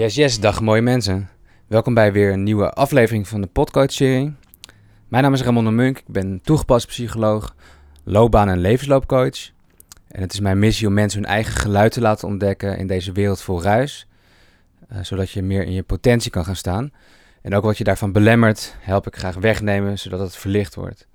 [0.00, 1.28] Yes, yes, dag mooie mensen.
[1.66, 4.34] Welkom bij weer een nieuwe aflevering van de Podcoach-serie.
[5.08, 7.54] Mijn naam is Ramon de Munk, ik ben toegepast psycholoog,
[8.04, 9.50] loopbaan- en levensloopcoach.
[10.08, 13.12] En het is mijn missie om mensen hun eigen geluid te laten ontdekken in deze
[13.12, 14.06] wereld vol ruis.
[14.88, 16.92] eh, zodat je meer in je potentie kan gaan staan.
[17.42, 21.06] En ook wat je daarvan belemmert, help ik graag wegnemen, zodat het verlicht wordt.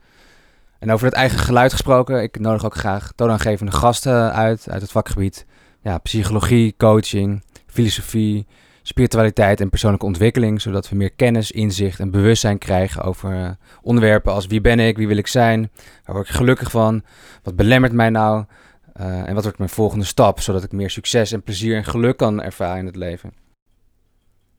[0.80, 4.92] En over het eigen geluid gesproken, ik nodig ook graag toonaangevende gasten uit, uit het
[4.92, 5.46] vakgebied.
[5.82, 8.48] Ja, psychologie, coaching, filosofie,
[8.88, 13.50] spiritualiteit en persoonlijke ontwikkeling, zodat we meer kennis, inzicht en bewustzijn krijgen over eh,
[13.82, 15.72] onderwerpen als wie ben ik, wie wil ik zijn,
[16.04, 17.04] waar word ik gelukkig van,
[17.44, 18.46] wat belemmert mij nou
[18.94, 22.18] eh, en wat wordt mijn volgende stap, zodat ik meer succes en plezier en geluk
[22.18, 23.34] kan ervaren in het leven.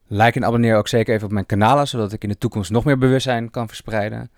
[0.07, 2.85] Like en abonneer ook zeker even op mijn kanalen, zodat ik in de toekomst nog
[2.85, 4.31] meer bewustzijn kan verspreiden.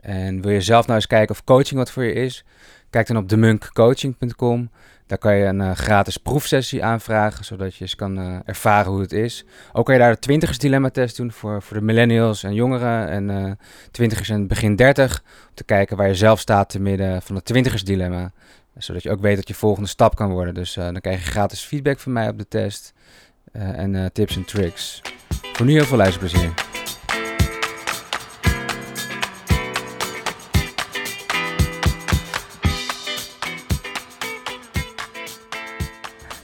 [0.00, 2.44] En wil je zelf nou eens kijken of coaching wat voor je is?
[2.90, 4.70] Kijk dan op demunkcoaching.com.
[5.10, 9.00] Daar kan je een eh, gratis proefsessie aanvragen, zodat je eens kan eh, ervaren hoe
[9.00, 9.44] het is.
[9.72, 13.08] Ook kan je daar de twintigers dilemma test doen voor, voor de millennials en jongeren
[13.08, 13.52] en eh
[13.90, 15.22] twintigers en begin dertig.
[15.48, 18.32] Om te kijken waar je zelf staat te midden van het twintigers dilemma.
[18.78, 20.54] Zodat je ook weet dat je volgende stap kan worden.
[20.54, 22.92] Dus dan krijg je gratis feedback van mij op de test.
[23.52, 25.02] en tips en tricks.
[25.52, 26.69] Voor nu heel veel luisterplezier.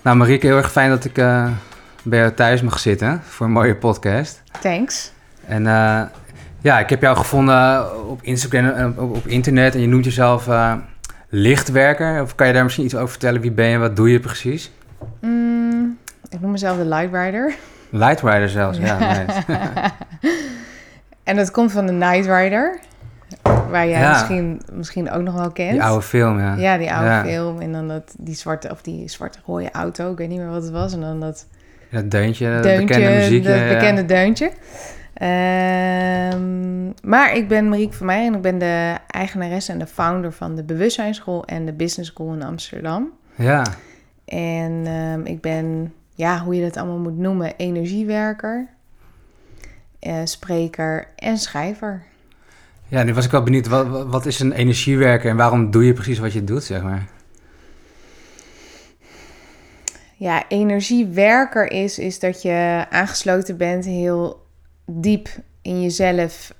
[0.06, 1.48] Nou Marieke, heel erg fijn dat ik eh,
[2.02, 4.42] bij jou thuis mag zitten voor een mooie podcast.
[4.60, 5.12] Thanks.
[5.46, 6.02] En eh,
[6.60, 10.48] ja, ik heb jou gevonden op Instagram en op, op internet en je noemt jezelf
[10.48, 10.74] eh,
[11.28, 12.22] lichtwerker.
[12.22, 13.40] Of kan je daar misschien iets over vertellen?
[13.40, 14.72] Wie ben je, wat doe je precies?
[15.20, 15.98] Mm,
[16.30, 17.54] ik noem mezelf de Light Rider.
[17.90, 18.98] Lightrider zelfs, ja.
[19.26, 19.42] nice.
[21.22, 22.78] en dat komt van de Night Rider.
[23.70, 24.10] Waar jij Ja.
[24.10, 25.70] misschien, misschien ook nog wel kent.
[25.70, 26.54] Die oude film, ja.
[26.54, 27.24] Ja, die oude Ja.
[27.24, 27.60] film.
[27.60, 30.10] En dan dat, die zwarte, of die zwarte rode auto.
[30.12, 30.92] Ik weet niet meer wat het was.
[30.92, 31.46] En dan dat
[31.90, 33.44] Dat deuntje, dat deuntje, bekende muziek.
[33.44, 34.50] dat bekende deuntje.
[35.66, 40.32] Ehm, maar ik ben Marieke van Meijer en ik ben de eigenaresse en de founder
[40.32, 43.10] van de Bewustzijnsschool en de Business School in Amsterdam.
[43.34, 43.62] Ja,
[44.24, 48.68] En ehm, ik ben, ja, hoe je dat allemaal moet noemen, energiewerker,
[49.98, 52.02] eh, spreker en schrijver.
[52.88, 53.66] Ja, nu was ik wel benieuwd.
[53.66, 57.06] Wat, wat- is een energiewerker en waarom doe je precies wat je doet, zeg maar?
[60.16, 64.46] Ja, energiewerker is, is dat je aangesloten bent heel
[64.86, 65.28] diep
[65.62, 66.54] in jezelf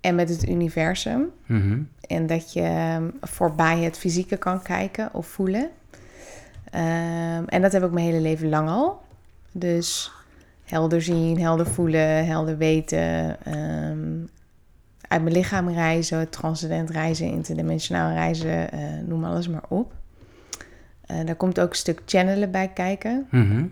[0.00, 1.30] en met het universum.
[1.46, 1.78] Mhm.
[2.00, 5.68] En dat je ehm, voorbij het fysieke kan kijken of voelen.
[6.70, 9.00] Ehm, en dat heb ik mijn hele leven lang al.
[9.52, 10.12] Dus
[10.64, 13.36] helder zien, helder voelen, helder weten.
[13.44, 14.08] ehm,
[15.08, 19.92] uit mijn lichaam reizen, transcendent reizen, interdimensionaal reizen, eh, noem alles maar op.
[21.06, 23.26] Eh, daar komt ook een stuk channelen bij kijken.
[23.30, 23.64] Mhm.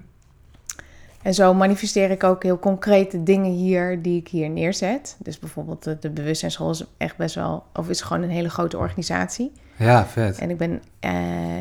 [1.23, 5.17] En zo manifesteer ik ook heel concrete dingen hier die ik hier neerzet.
[5.19, 8.79] Dus bijvoorbeeld de, de bewustzijnsschool is echt best wel, of is gewoon een hele grote
[8.79, 9.53] organisatie.
[9.77, 10.39] Ja, vet.
[10.39, 11.13] En ik ben eh,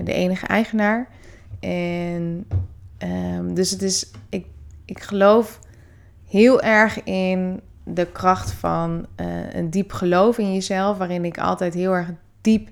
[0.03, 1.07] de enige eigenaar.
[1.59, 2.47] En
[2.97, 4.45] ehm, dus het is, ik,
[4.85, 5.59] ik geloof
[6.27, 11.73] heel erg in de kracht van eh, een diep geloof in jezelf, waarin ik altijd
[11.73, 12.07] heel erg
[12.41, 12.69] diep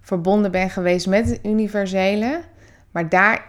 [0.00, 2.40] verbonden ben geweest met het universele.
[2.90, 3.44] Maar daar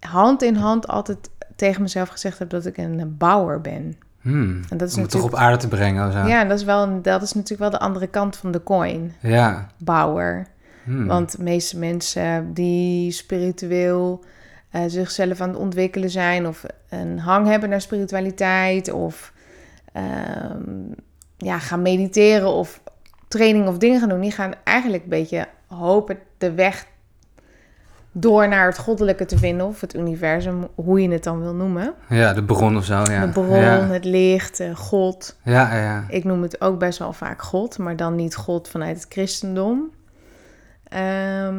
[0.00, 3.96] hand in hand altijd tegen mezelf gezegd heb dat ik een bouwer ben.
[4.20, 4.60] Hmm.
[4.68, 6.26] En dat is Om het toch op aarde te brengen zo.
[6.26, 9.12] Ja, dat is, wel dat is natuurlijk wel de andere kant van de coin.
[9.20, 9.66] Ja.
[9.78, 10.46] Bouwer.
[10.84, 11.06] Hmm.
[11.06, 14.24] Want de meeste mensen die spiritueel
[14.70, 19.32] eh, zichzelf aan het ontwikkelen zijn, of een hang hebben naar spiritualiteit, of
[19.96, 20.92] ehm,
[21.36, 22.80] ja, gaan mediteren of
[23.28, 26.86] training of dingen gaan doen, die gaan eigenlijk een beetje hopen de weg
[28.12, 31.94] door naar het goddelijke te vinden, of het universum, hoe je het dan wil noemen.
[32.08, 33.26] Ja, de bron of zo, ja.
[33.26, 35.36] De bron, Ja, het licht, eh, God.
[35.44, 36.04] ja, ja.
[36.08, 39.90] Ik noem het ook best wel vaak God, maar dan niet God vanuit het christendom.
[40.88, 41.56] Ehm,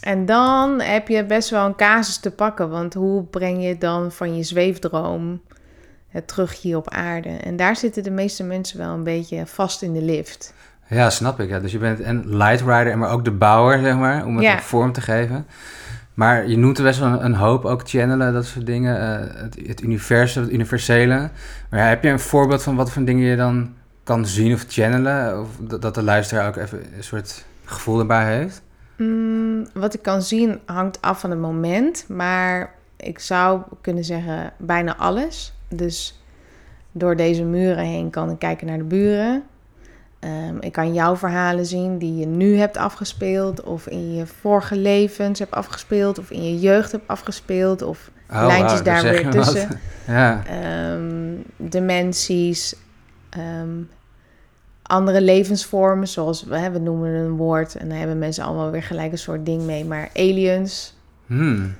[0.00, 4.12] en dan heb je best wel een casus te pakken, want hoe breng je dan
[4.12, 5.40] van je zweefdroom
[6.08, 7.28] het terug hier op aarde?
[7.28, 10.54] En daar zitten de meeste mensen wel een beetje vast in de lift.
[10.86, 11.48] Ja, snap ik.
[11.48, 11.60] Ja.
[11.60, 14.60] Dus je bent en lightrider, maar ook de bouwer, zeg maar, om het Ja.
[14.60, 15.46] vorm te geven.
[16.14, 19.00] Maar je noemt er best wel een, een hoop, ook channelen, dat soort dingen.
[19.00, 21.30] eh, het, het universum, het universele.
[21.70, 23.74] Maar ja, heb je een voorbeeld van wat voor dingen je dan
[24.04, 25.40] kan zien of channelen?
[25.40, 28.62] Of dat, dat de luisteraar ook even een soort gevoel erbij heeft?
[28.96, 34.52] Mm, wat ik kan zien hangt af van het moment, maar ik zou kunnen zeggen
[34.56, 35.52] bijna alles.
[35.68, 36.22] Dus
[36.92, 39.42] door deze muren heen kan ik kijken naar de buren.
[40.18, 44.76] Ehm, ik kan jouw verhalen zien die je nu hebt afgespeeld, of in je vorige
[44.76, 49.68] levens hebt afgespeeld, of in je jeugd hebt afgespeeld, of Oh, lijntjes daar weer tussen.
[50.06, 50.42] Ja.
[50.46, 52.76] Ehm, dimensies,
[53.30, 53.82] ehm,
[54.82, 59.12] andere levensvormen, zoals we, we noemen een woord en dan hebben mensen allemaal weer gelijk
[59.12, 60.96] een soort ding mee, maar aliens.
[61.26, 61.74] Hmm.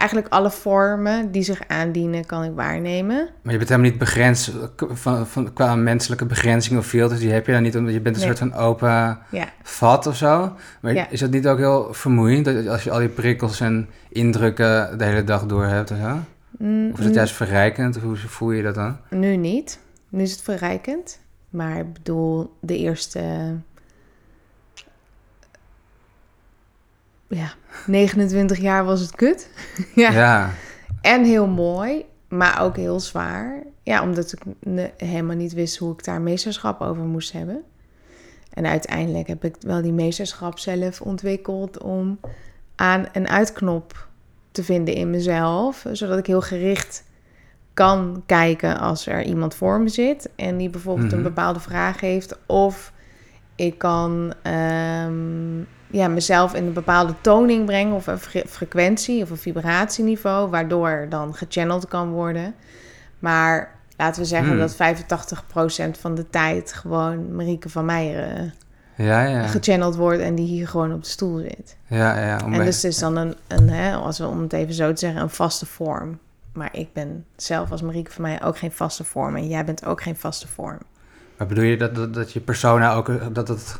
[0.00, 3.28] Eigenlijk alle vormen die zich aandienen kan ik waarnemen.
[3.42, 7.20] Maar je bent helemaal niet begrensd van, van, qua menselijke begrenzingen of filters.
[7.20, 8.36] Die heb je dan niet, omdat je bent een Nee.
[8.36, 10.52] soort van open Ja, vat of zo.
[10.80, 11.06] Maar Ja.
[11.10, 15.04] is dat niet ook heel vermoeiend dat als je al die prikkels en indrukken de
[15.04, 16.18] hele dag door hebt zo?
[16.58, 17.96] Mm, Of is het juist verrijkend?
[17.96, 18.96] Of hoe voel je dat dan?
[19.10, 19.78] Nu niet.
[20.08, 21.18] Nu is het verrijkend.
[21.50, 23.20] Maar ik bedoel, de eerste.
[27.36, 27.52] Ja,
[27.86, 29.48] 29 jaar was het kut.
[29.94, 30.10] ja.
[30.10, 30.50] Ja.
[31.00, 33.62] En heel mooi, maar ook heel zwaar.
[33.82, 34.42] Ja, omdat ik
[34.96, 37.62] helemaal niet wist hoe ik daar meesterschap over moest hebben.
[38.52, 42.20] En uiteindelijk heb ik wel die meesterschap zelf ontwikkeld om
[42.76, 44.08] aan- en uitknop
[44.52, 45.84] te vinden in mezelf.
[45.92, 47.04] Zodat ik heel gericht
[47.74, 51.16] kan kijken als er iemand voor me zit en die bijvoorbeeld Mhm.
[51.16, 52.38] een bepaalde vraag heeft.
[52.46, 52.92] Of
[53.54, 59.30] ik kan ehm, ja, mezelf in een bepaalde toning brengen of een fre- frequentie of
[59.30, 62.54] een vibratieniveau, waardoor dan gechanneld kan worden.
[63.18, 64.58] Maar laten we zeggen Hmm.
[64.58, 68.54] dat 85% van de tijd gewoon Marieke van Meijeren
[68.94, 69.46] Ja, ja.
[69.46, 71.76] gechanneld wordt en die hier gewoon op de stoel zit.
[71.86, 72.40] Ja, ja.
[72.44, 74.92] Om En dus het is dan een, een hè, als we om het even zo
[74.92, 76.18] te zeggen, een vaste vorm.
[76.52, 79.36] Maar ik ben zelf als Marieke van mij ook geen vaste vorm.
[79.36, 80.78] En jij bent ook geen vaste vorm.
[81.36, 83.78] Maar bedoel je dat, dat, dat je persona ook, dat het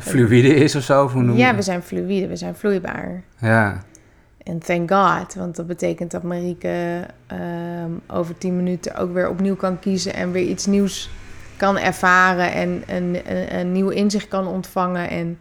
[0.00, 1.04] fluïde is of zo?
[1.04, 3.22] Of hoe Ja, we zijn fluïde, we zijn vloeibaar.
[3.40, 3.82] Ja.
[4.42, 9.56] En thank God, want dat betekent dat Marieke ehm, over tien minuten ook weer opnieuw
[9.56, 11.10] kan kiezen en weer iets nieuws
[11.56, 15.38] kan ervaren en een, een, een nieuw inzicht kan ontvangen en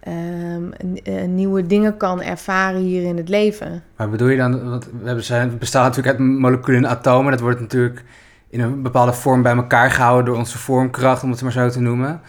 [0.00, 3.82] ehm, een- een nieuwe dingen kan ervaren hier in het leven.
[3.96, 7.30] Maar bedoel je dan, want we hebben zijn, bestaan natuurlijk uit moleculen en atomen.
[7.30, 8.04] Dat wordt natuurlijk
[8.50, 11.80] in een bepaalde vorm bij elkaar gehouden door onze vormkracht, om het maar zo te
[11.80, 12.20] noemen.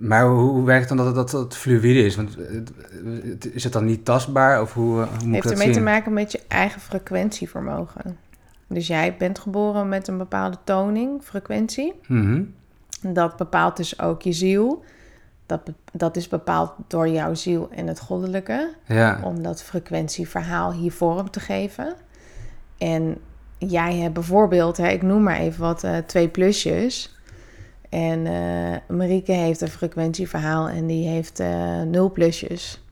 [0.00, 2.16] Maar hoe, werkt het dan dat het, dat het fluïde is?
[2.16, 2.36] Want
[3.24, 4.60] het- is het dan niet tastbaar?
[4.62, 5.76] Of hoe, eh, hoe moet heeft dat ermee zien?
[5.76, 8.16] te maken met je eigen frequentievermogen.
[8.66, 11.92] Dus jij bent geboren met een bepaalde toning, frequentie.
[12.06, 12.42] Mhm.
[13.02, 14.84] Dat bepaalt dus ook je ziel.
[15.46, 15.60] Dat,
[15.92, 18.70] dat is bepaald door jouw ziel en het goddelijke.
[18.86, 21.94] Ja, Om dat frequentieverhaal hier vorm te geven.
[22.78, 23.16] En
[23.58, 27.18] jij hebt bijvoorbeeld, hè, ik noem maar even wat, eh, twee plusjes.
[27.90, 32.82] En eh Marieke heeft een frequentieverhaal en die heeft eh, nul plusjes.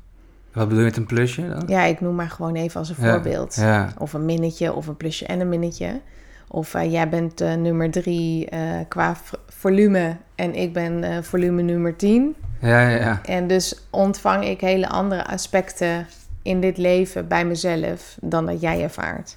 [0.53, 1.63] wat bedoel je met een plusje dan?
[1.67, 3.55] Ja, ik noem maar gewoon even als een Ja, voorbeeld.
[3.55, 6.01] Ja, Of een minnetje, of een plusje en een minnetje.
[6.49, 8.49] Of eh, jij bent nummer drie
[8.89, 9.17] qua
[9.49, 12.35] volume en ik ben volume nummer 10.
[12.61, 12.97] ja, ja.
[12.97, 13.21] ja.
[13.25, 16.07] En dus ontvang ik hele andere aspecten
[16.43, 19.37] in dit leven bij mezelf dan dat jij ervaart.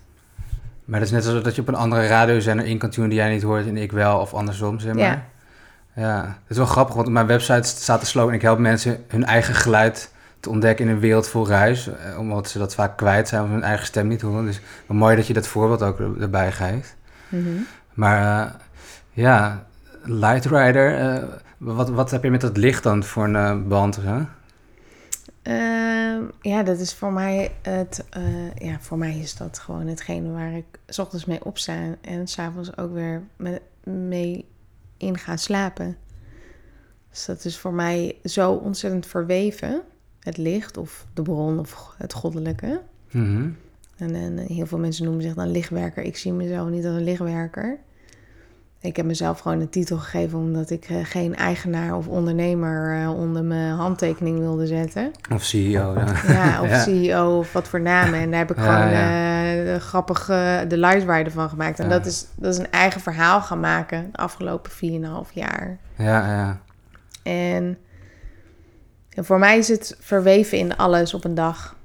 [0.86, 3.20] Maar dat is net alsof dat je op een andere radiozender in kan tunen die
[3.20, 5.04] jij niet hoort en ik wel, of andersom, zeg maar.
[5.04, 5.26] Ja.
[5.96, 8.34] Ja, het is wel grappig, want op mijn website staat de slogan...
[8.34, 11.88] ik help mensen hun eigen geluid te ontdekken in een wereld vol ruis...
[11.88, 14.46] eh, omdat ze dat vaak kwijt zijn of hun eigen stem niet horen.
[14.46, 16.96] Dus wel mooi dat je dat voorbeeld ook er- erbij geeft.
[17.30, 17.48] Mhm.
[17.94, 18.54] Maar eh,
[19.12, 19.66] ja,
[20.04, 21.24] Light Rider, eh,
[21.58, 24.00] wat, wat heb je met dat licht dan voor een band?
[25.42, 28.04] Ehm, ja, dat is voor mij het.
[28.58, 32.78] ja, voor mij is dat gewoon hetgene waar ik 's ochtends mee opsta en s'avonds
[32.78, 33.22] ook weer
[33.84, 34.46] mee
[35.02, 35.98] in ga slapen.
[37.10, 39.82] Dus dat is voor mij zo ontzettend verweven.
[40.20, 42.82] Het licht of de bron of het goddelijke.
[43.12, 43.50] Mhm.
[43.98, 46.04] En, en heel veel mensen noemen zich dan lichtwerker.
[46.04, 47.80] Ik zie mezelf niet als een lichtwerker.
[48.82, 53.14] Ik heb mezelf gewoon een titel gegeven omdat ik eh, geen eigenaar of ondernemer eh,
[53.20, 55.12] onder mijn handtekening wilde zetten.
[55.34, 56.14] Of CEO, ja.
[56.28, 56.80] Ja, of Ja.
[56.80, 58.20] CEO of wat voor namen.
[58.20, 59.44] En daar heb ik Ja, gewoon ja.
[59.44, 61.80] eh, de grappige de Lightrider van gemaakt.
[61.80, 65.78] En dat, is, dat is een eigen verhaal gaan maken de afgelopen 4,5 jaar.
[65.98, 66.60] Ja, ja.
[67.24, 67.78] En,
[69.10, 71.76] en voor mij is het verweven in alles op een dag.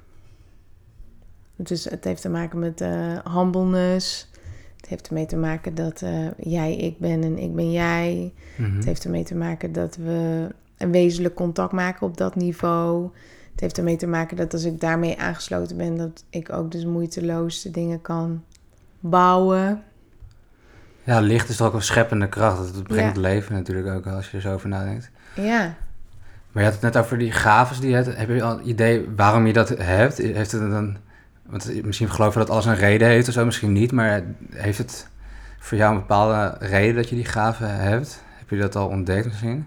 [1.57, 4.31] Dus het heeft te maken met eh humbleness.
[4.87, 8.33] Het heeft ermee te maken dat eh, jij ik ben en ik ben jij.
[8.57, 8.77] Mhm.
[8.77, 13.11] Het heeft ermee te maken dat we een wezenlijk contact maken op dat niveau.
[13.51, 16.85] Het heeft ermee te maken dat als ik daarmee aangesloten ben, dat ik ook dus
[16.85, 18.43] moeiteloos de dingen kan
[19.01, 19.83] bouwen.
[21.05, 22.57] Ja, licht is toch ook een scheppende kracht.
[22.75, 23.23] Dat brengt Ja.
[23.23, 25.11] leven natuurlijk ook, als je er zo over nadenkt.
[25.35, 25.75] Ja,
[26.53, 28.17] Maar je had het net over die gaves die je hebt.
[28.17, 30.17] Heb je al een idee waarom je dat hebt?
[30.17, 30.97] Heeft het dan...
[31.49, 33.93] Want misschien geloof je dat alles een reden heeft of zo, misschien niet.
[33.93, 34.23] Maar
[34.55, 35.09] heeft het
[35.59, 38.23] voor jou een bepaalde reden dat je die gaven hebt?
[38.29, 39.67] Heb je dat al ontdekt misschien?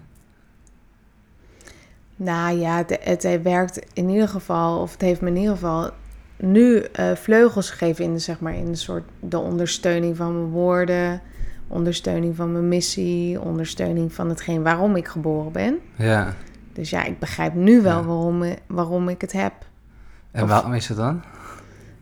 [2.16, 5.90] nou ja, het, het werkt in ieder geval, of het heeft me in ieder geval
[6.36, 10.50] nu eh, vleugels gegeven in de, zeg maar, in de soort de ondersteuning van mijn
[10.50, 11.20] woorden,
[11.68, 15.78] ondersteuning van mijn missie, ondersteuning van hetgeen waarom ik geboren ben.
[15.96, 16.34] Ja.
[16.72, 18.04] Dus ja, ik begrijp nu wel Ja.
[18.04, 19.52] waarom, waarom ik het heb.
[20.30, 21.22] En Of- waarom is dat dan?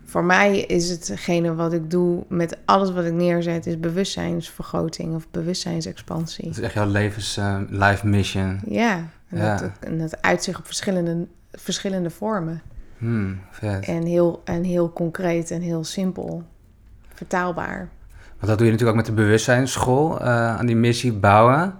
[0.08, 5.28] Voor mij is hetgene wat ik doe met alles wat ik neerzet, is bewustzijnsvergroting of
[5.30, 6.44] bewustzijnsexpansie.
[6.44, 8.60] Dat is echt jouw levens eh, life mission.
[8.66, 8.96] Ja,
[9.28, 9.56] en, Ja.
[9.56, 12.62] Dat, en dat uitzicht op verschillende, verschillende vormen.
[12.98, 13.84] Hmm, vet.
[13.84, 16.42] En heel, en heel concreet en heel simpel.
[17.14, 17.88] Vertaalbaar.
[18.36, 21.74] Want dat doe je natuurlijk ook met de bewustzijnsschool, eh, aan die missie bouwen.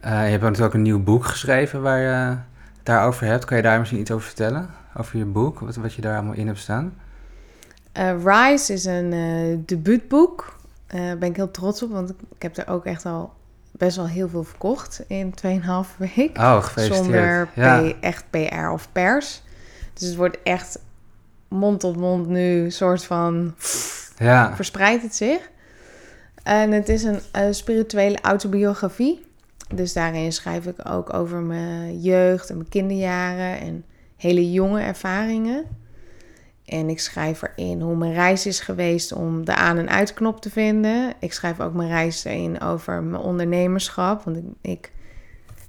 [0.00, 2.38] Eh, je hebt ook natuurlijk ook een nieuw boek geschreven waar je het
[2.82, 3.44] daarover hebt.
[3.44, 4.70] Kan je daar misschien iets over vertellen?
[4.96, 6.92] Over je boek, wat, wat je daar allemaal in hebt staan?
[7.92, 10.60] Eh, Rise is een eh, debuutboek.
[10.86, 13.32] Daar ben ik heel trots op, want ik, heb er ook echt al
[13.70, 16.38] best wel heel veel verkocht in 2,5 week.
[16.38, 16.66] Oh.
[16.76, 17.80] Zonder ja.
[17.80, 19.42] P- echt PR of pers.
[19.92, 20.78] Dus het wordt echt
[21.48, 23.54] mond tot mond nu, soort van
[24.18, 24.54] ja.
[24.54, 25.50] verspreidt het zich.
[26.42, 29.26] En het is een eh, spirituele autobiografie.
[29.74, 33.84] Dus daarin schrijf ik ook over mijn jeugd en mijn kinderjaren en
[34.16, 35.64] hele jonge ervaringen.
[36.64, 40.50] En ik schrijf erin hoe mijn reis is geweest om de aan- en uitknop te
[40.50, 41.12] vinden.
[41.20, 44.22] Ik schrijf ook mijn reis erin over mijn ondernemerschap.
[44.24, 44.92] Want ik, ik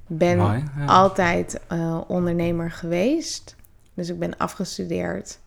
[0.08, 0.64] ben Mooi.
[0.78, 0.86] Ja.
[0.86, 3.56] altijd eh, ondernemer geweest.
[3.94, 5.40] Dus ik ben afgestudeerd.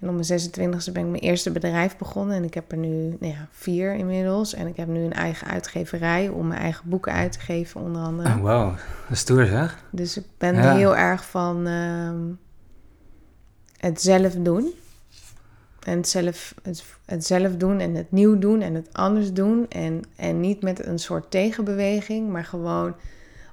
[0.00, 2.36] En op mijn 26e ben ik mijn eerste bedrijf begonnen.
[2.36, 4.54] En ik heb er nu nou ja, vier inmiddels.
[4.54, 8.02] En ik heb nu een eigen uitgeverij om mijn eigen boeken uit te geven, onder
[8.02, 8.28] andere.
[8.28, 8.76] Oh, wow, dat
[9.10, 9.84] is stoer zeg.
[9.90, 10.74] Dus ik ben Ja.
[10.74, 12.16] heel erg van ehm,
[13.80, 14.72] het zelf doen.
[15.80, 19.68] En het zelf, het, het zelf doen en het nieuw doen en het anders doen.
[19.68, 22.94] En, en niet met een soort tegenbeweging, maar gewoon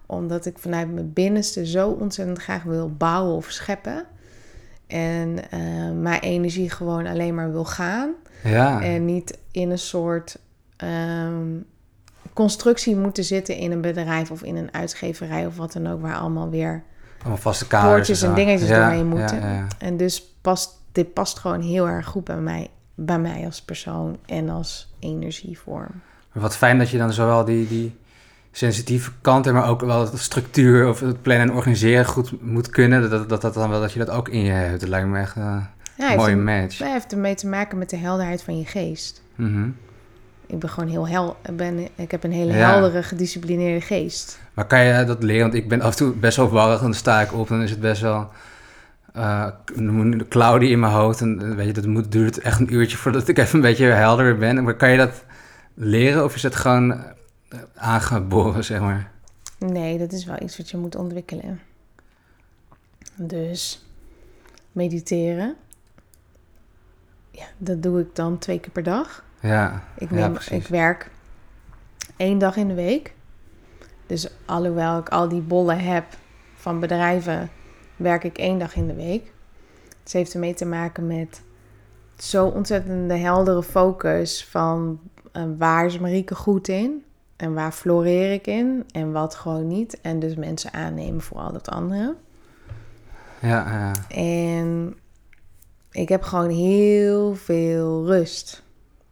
[0.06, 4.06] omdat ik vanuit mijn binnenste zo ontzettend graag wil bouwen of scheppen.
[4.88, 5.60] En eh,
[5.92, 8.14] mijn energie gewoon alleen maar wil gaan.
[8.44, 8.82] Ja.
[8.82, 10.40] En niet in een soort
[10.76, 11.60] ehm,
[12.34, 16.18] constructie moeten zitten in een bedrijf of in een uitgeverij of wat dan ook, waar
[16.18, 16.84] allemaal weer.
[17.20, 17.92] Allemaal vaste kaders.
[17.92, 19.40] Poortjes en dingetjes ja, doorheen moeten.
[19.40, 19.68] Ja, ja.
[19.78, 24.18] En dus past, dit past gewoon heel erg goed bij mij, bij mij als persoon
[24.26, 26.02] en als energievorm.
[26.32, 27.96] Wat fijn dat je dan zowel die, die
[28.52, 32.70] sensitieve kant hebt, maar ook wel de structuur of het plannen en organiseren goed moet
[32.70, 33.10] kunnen.
[33.10, 34.80] Dat, dat, dat, dan wel, dat je dat ook in je hebt.
[34.80, 35.64] Dat lijkt me echt eh,
[35.98, 36.78] een mooie match.
[36.78, 39.22] Het heeft ermee te maken met de helderheid van je geest.
[39.36, 39.70] Mhm.
[40.48, 41.38] Ik ben gewoon heel hel.
[41.46, 42.70] Ik, ben, ik heb een hele Ja.
[42.72, 44.40] heldere, gedisciplineerde geest.
[44.54, 45.42] Maar kan je dat leren?
[45.42, 47.56] Want ik ben af en toe best wel warrig en dan sta ik op en
[47.56, 48.30] dan is het best wel
[49.14, 49.48] eh,
[50.30, 51.22] cloudy in mijn hoofd.
[51.22, 53.86] En eh, weet je, dat moet, duurt echt een uurtje voordat ik even een beetje
[53.86, 54.64] helder ben.
[54.64, 55.24] Maar kan je dat
[55.74, 59.12] leren of is het gewoon eh, aangeboren, zeg maar?
[59.58, 61.60] Nee, dat is wel iets wat je moet ontwikkelen.
[63.16, 63.86] Dus
[64.72, 65.56] mediteren.
[67.32, 69.24] Ja, dat doe ik dan twee keer per dag.
[69.40, 71.12] Ja, Ik, neem, ik werk
[72.18, 73.14] één dag in de week.
[74.06, 76.06] Dus alhoewel ik al die bollen heb
[76.56, 77.50] van bedrijven,
[77.96, 79.32] werk ik één dag in de week.
[80.04, 81.42] Het heeft ermee te maken met
[82.18, 85.00] zo ontzettende heldere focus van
[85.32, 87.04] eh, waar is Marieke goed in
[87.36, 90.02] en waar floreer ik in en wat gewoon niet.
[90.02, 92.16] En dus mensen aannemen voor al dat andere.
[93.42, 93.92] Ja, ja.
[94.16, 94.98] En
[95.92, 98.64] ik heb gewoon heel veel rust.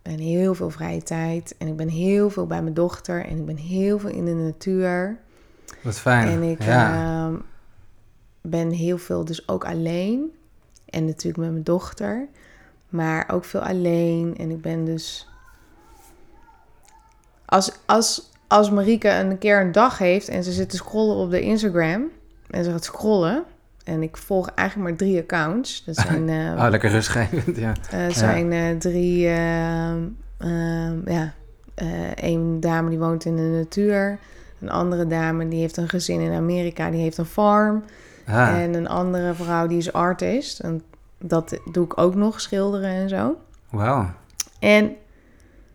[0.05, 1.55] En heel veel vrije tijd.
[1.57, 3.25] En ik ben heel veel bij mijn dochter.
[3.25, 5.17] En ik ben heel veel in de natuur.
[5.81, 6.27] Wat fijn.
[6.27, 6.93] En ik ja.
[6.93, 7.35] ehm,
[8.41, 10.31] ben heel veel dus ook alleen.
[10.85, 12.27] En natuurlijk met mijn dochter.
[12.89, 14.35] Maar ook veel alleen.
[14.37, 15.27] En ik ben dus...
[17.45, 21.29] Als, als, als Marieke een keer een dag heeft en ze zit te scrollen op
[21.29, 22.09] de Instagram...
[22.49, 23.43] en ze gaat scrollen...
[23.85, 25.83] en ik volg eigenlijk maar drie accounts.
[25.85, 26.29] Dat zijn...
[26.57, 27.73] eh, Oh, lekker rustgevend, ja.
[27.91, 29.99] er zijn eh, drie, ehm,
[30.37, 31.33] ehm, ja,
[32.15, 34.17] een dame die woont in de natuur.
[34.61, 37.83] Een andere dame die heeft een gezin in Amerika, die heeft een farm.
[38.27, 40.59] Ah, En een andere vrouw die is artist.
[40.59, 40.81] En
[41.19, 43.37] dat doe ik ook nog, schilderen en zo.
[43.69, 44.09] wauw.
[44.59, 44.95] En,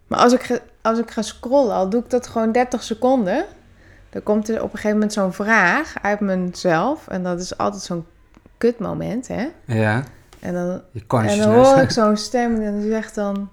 [0.07, 3.45] maar als ik, als ik ga scrollen, al doe ik dat gewoon 30 seconden.
[4.11, 7.09] Dan komt er op een gegeven moment zo'n vraag uit mezelf.
[7.09, 8.05] En dat is altijd zo'n
[8.59, 9.49] kutmoment, hè.
[9.65, 10.05] Ja,
[10.41, 13.51] En dan je en dan hoor ik zo'n stem en die zegt dan...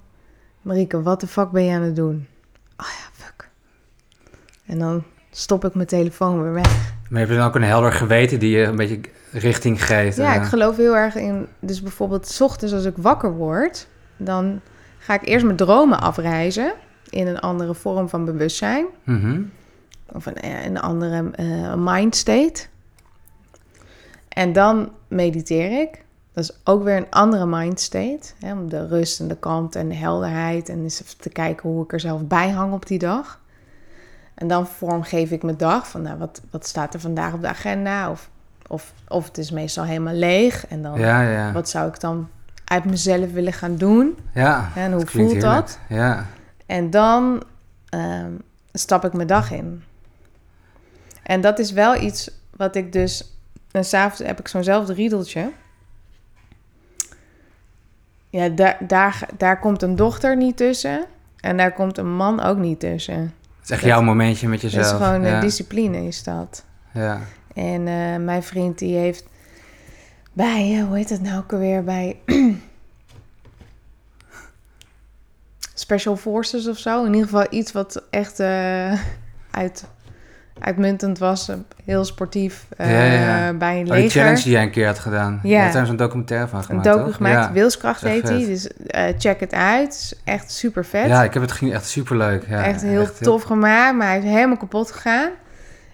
[0.62, 2.26] Marieke, wat de fuck ben je aan het doen?
[2.76, 3.48] Oh ja, fuck.
[4.66, 6.92] En dan stop ik mijn telefoon weer weg.
[7.10, 9.00] Maar heb je dan ook een helder geweten die je een beetje
[9.32, 10.16] richting geeft?
[10.16, 11.46] Ja, ik geloof heel erg in...
[11.60, 13.86] Dus bijvoorbeeld, s ochtends als ik wakker word...
[14.16, 14.60] dan
[14.98, 16.72] ga ik eerst mijn dromen afreizen...
[17.08, 18.86] in een andere vorm van bewustzijn.
[19.04, 19.40] Mhm.
[20.12, 22.66] Of een, eh, een andere eh mind state.
[24.28, 26.04] En dan mediteer ik.
[26.32, 28.32] Dat is ook weer een andere mindstate.
[28.40, 30.68] Hè, om de rust en de kalmte en de helderheid.
[30.68, 33.40] En eens even te kijken hoe ik er zelf bij hang op die dag.
[34.34, 35.88] En dan vormgeef ik mijn dag.
[35.88, 38.10] Van nou, wat, wat staat er vandaag op de agenda?
[38.10, 38.30] Of,
[38.66, 40.66] of, of het is meestal helemaal leeg.
[40.66, 41.52] En dan, Ja, ja.
[41.52, 42.28] wat zou ik dan
[42.64, 44.18] uit mezelf willen gaan doen?
[44.34, 45.54] Ja, En hoe voelt heerlijk.
[45.54, 45.78] dat?
[45.88, 46.26] Ja.
[46.66, 47.42] En dan
[47.88, 48.30] ehm,
[48.72, 49.82] stap ik mijn dag in.
[51.28, 53.32] En dat is wel iets wat ik dus...
[53.70, 55.50] En s'avonds heb ik zo'nzelfde riedeltje.
[58.30, 61.04] Ja, daar, daar, daar komt een dochter niet tussen.
[61.40, 63.20] En daar komt een man ook niet tussen.
[63.20, 65.00] Het is echt Dat- jouw momentje met Dat jezelf.
[65.00, 65.40] is gewoon ja.
[65.40, 66.64] discipline, is dat.
[66.92, 67.20] ja.
[67.54, 69.24] En eh, mijn vriend die heeft
[70.32, 72.16] bij, eh, hoe heet het nou ook alweer, bij
[75.74, 77.00] Special Forces of zo.
[77.04, 79.00] In ieder geval iets wat echt eh,
[79.50, 79.84] uit,
[80.60, 81.48] uitmuntend was.
[81.48, 83.52] eh, Heel sportief Ja, ja.
[83.52, 84.20] bij een Oh, die leger.
[84.20, 85.40] challenge die jij een keer had gedaan.
[85.42, 85.48] Ja.
[85.50, 87.14] Je hebt daar zo'n documentaire van een gemaakt, docu toch?
[87.14, 87.52] gemaakt, Ja.
[87.52, 88.46] Wilskracht heet vet.
[88.46, 89.88] Dus eh, check het uit.
[89.94, 91.06] Is echt super vet.
[91.08, 92.44] ja, ik heb het ging echt superleuk.
[92.48, 95.30] Ja, echt heel tof gemaakt, maar hij is helemaal kapot gegaan.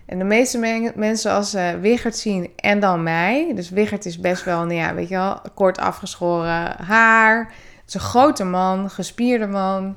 [0.06, 3.52] En de meeste men- mensen als ze Wiggert zien en dan mij.
[3.54, 7.38] Dus Wiggert is best wel, nou ja, weet je wel, kort afgeschoren haar.
[7.38, 9.96] Het is een grote man, gespierde man.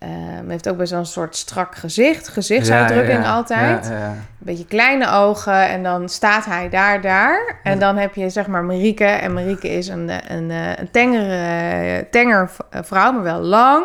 [0.00, 3.34] Ehm heeft ook best wel een soort strak gezicht, gezichtsuitdrukking Ja, ja, ja.
[3.34, 3.88] altijd.
[3.88, 4.08] Ja.
[4.08, 7.60] Een beetje kleine ogen en dan staat hij daar, daar.
[7.62, 9.04] En dan heb je zeg maar Marieke.
[9.04, 13.84] En Marieke is een, een, eh, een tenger, eh, tenger eh, vrouw, maar wel lang.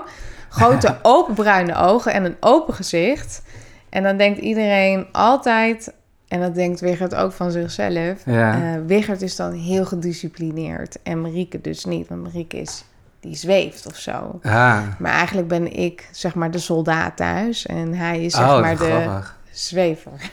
[0.49, 3.41] Grote open bruine ogen en een open gezicht.
[3.89, 5.93] En dan denkt iedereen altijd,
[6.27, 8.25] en dat denkt Wigert ook van zichzelf...
[8.25, 8.53] Ja.
[8.53, 12.07] eh, Wigert is dan heel gedisciplineerd en Marieke dus niet.
[12.07, 12.85] Want Marieke is,
[13.25, 14.39] die zweeft of zo.
[14.43, 14.79] Ah.
[14.99, 18.77] Maar eigenlijk ben ik zeg maar de soldaat thuis en hij is zeg oh, maar
[18.77, 19.37] de grappig.
[19.51, 20.11] zwever.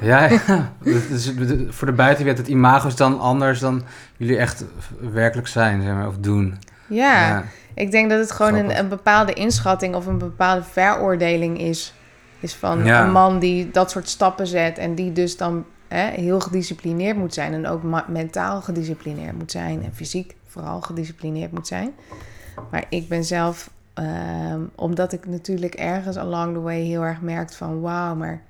[0.00, 0.72] Ja, ja.
[0.82, 1.32] Dus
[1.68, 3.82] voor de buitenwereld, het imago is dan anders dan
[4.16, 4.64] jullie echt
[5.12, 6.58] werkelijk zijn, zeg maar, of doen.
[6.88, 7.44] Ja,
[7.74, 11.94] ik denk dat het gewoon een, een bepaalde inschatting of een bepaalde veroordeling is.
[12.40, 13.04] Is van Ja.
[13.04, 17.34] een man die dat soort stappen zet en die dus dan hè, heel gedisciplineerd moet
[17.34, 17.52] zijn.
[17.52, 21.90] En ook mentaal gedisciplineerd moet zijn en fysiek vooral gedisciplineerd moet zijn.
[22.70, 27.56] Maar ik ben zelf, ehm, omdat ik natuurlijk ergens along the way heel erg merkt
[27.56, 28.40] van wauw, maar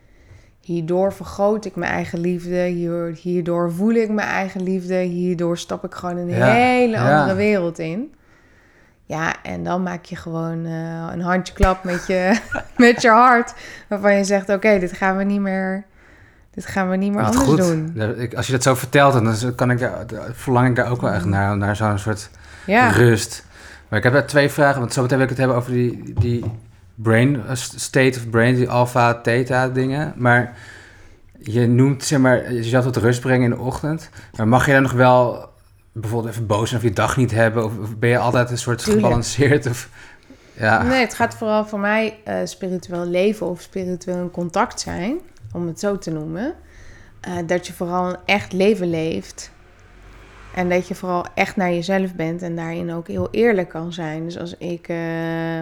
[0.60, 5.84] hierdoor vergroot ik mijn eigen liefde, hier- hierdoor voel ik mijn eigen liefde, hierdoor stap
[5.84, 7.20] ik gewoon een Ja, hele ja.
[7.20, 8.14] andere wereld in.
[9.04, 12.38] Ja, en dan maak je gewoon eh, een handjeklap met je,
[12.76, 13.54] met je hart.
[13.88, 15.84] Waarvan je zegt, oké, dit gaan we niet meer,
[16.50, 17.94] dit gaan we niet meer Wat anders goed.
[17.96, 18.32] doen.
[18.36, 19.90] Als je dat zo vertelt, dan kan ik
[20.32, 22.30] verlang ik daar ook wel echt naar, naar zo'n soort
[22.66, 23.45] Ja, rust.
[23.88, 26.12] Maar ik heb daar twee vragen, want zo meteen wil ik het hebben over die,
[26.18, 26.44] die
[26.94, 30.12] brain eh, state of brain, die alpha, theta dingen.
[30.16, 30.56] Maar
[31.38, 34.10] je noemt, zeg maar, jezelf tot rust brengen in de ochtend.
[34.36, 35.48] Maar mag je dan nog wel
[35.92, 37.64] bijvoorbeeld even boos zijn of je dag niet hebben?
[37.64, 39.04] Of, of ben je altijd een soort Tuurlijk.
[39.04, 39.66] gebalanceerd?
[39.66, 39.88] Of,
[40.52, 40.82] ja.
[40.82, 45.16] nee, het gaat vooral voor mij eh, spiritueel leven of spiritueel in contact zijn,
[45.52, 46.54] om het zo te noemen.
[47.20, 49.50] Eh, dat je vooral een echt leven leeft.
[50.56, 54.24] En dat je vooral echt naar jezelf bent en daarin ook heel eerlijk kan zijn.
[54.24, 55.58] Dus als ik eh,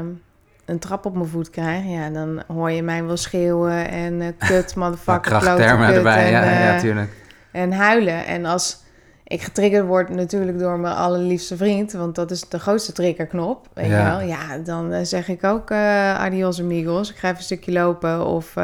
[0.65, 4.29] een trap op mijn voet krijg, ja, dan hoor je mij wel schreeuwen en eh
[4.49, 7.11] kut, Ja, motherfucker, krachttermen kut erbij, en, ja, ja, eh, tuurlijk.
[7.53, 8.27] en huilen.
[8.27, 8.83] En als
[9.25, 13.87] ik getriggerd word natuurlijk door mijn allerliefste vriend, want dat is de grootste triggerknop, weet
[13.87, 13.99] Ja.
[13.99, 14.29] je wel.
[14.29, 17.11] Ja, dan zeg ik ook adios amigos.
[17.11, 18.55] Ik ga even een stukje lopen of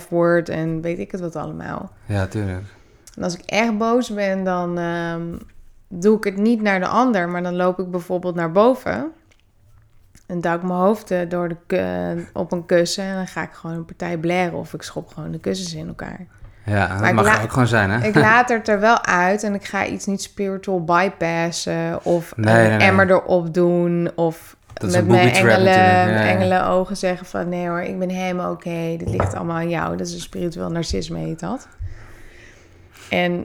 [0.00, 1.90] F-word en weet ik het wat allemaal.
[2.06, 2.64] Ja, tuurlijk.
[3.16, 5.22] En als ik echt boos ben, dan ehm,
[5.92, 9.12] doe ik het niet naar de ander, maar dan loop ik bijvoorbeeld naar boven.
[10.26, 13.52] En duik mijn hoofd eh, door de ku- op een kussen en dan ga ik
[13.52, 16.26] gewoon een partij blaren of ik schop gewoon de kussens in elkaar.
[16.64, 18.06] Ja, dat Maar mag ook gewoon zijn, hè?
[18.08, 22.54] Ik laat het er wel uit en ik ga iets niet spiritual bypassen of Nee,
[22.54, 22.88] een nee, nee.
[22.88, 25.58] emmer erop doen of Dat met mijn ja,
[26.08, 26.28] ja.
[26.28, 29.96] engelen ogen zeggen van nee hoor, ik ben helemaal oké, dit ligt allemaal aan jou.
[29.96, 31.68] Dat is een spiritueel narcisme heet dat.
[33.10, 33.44] En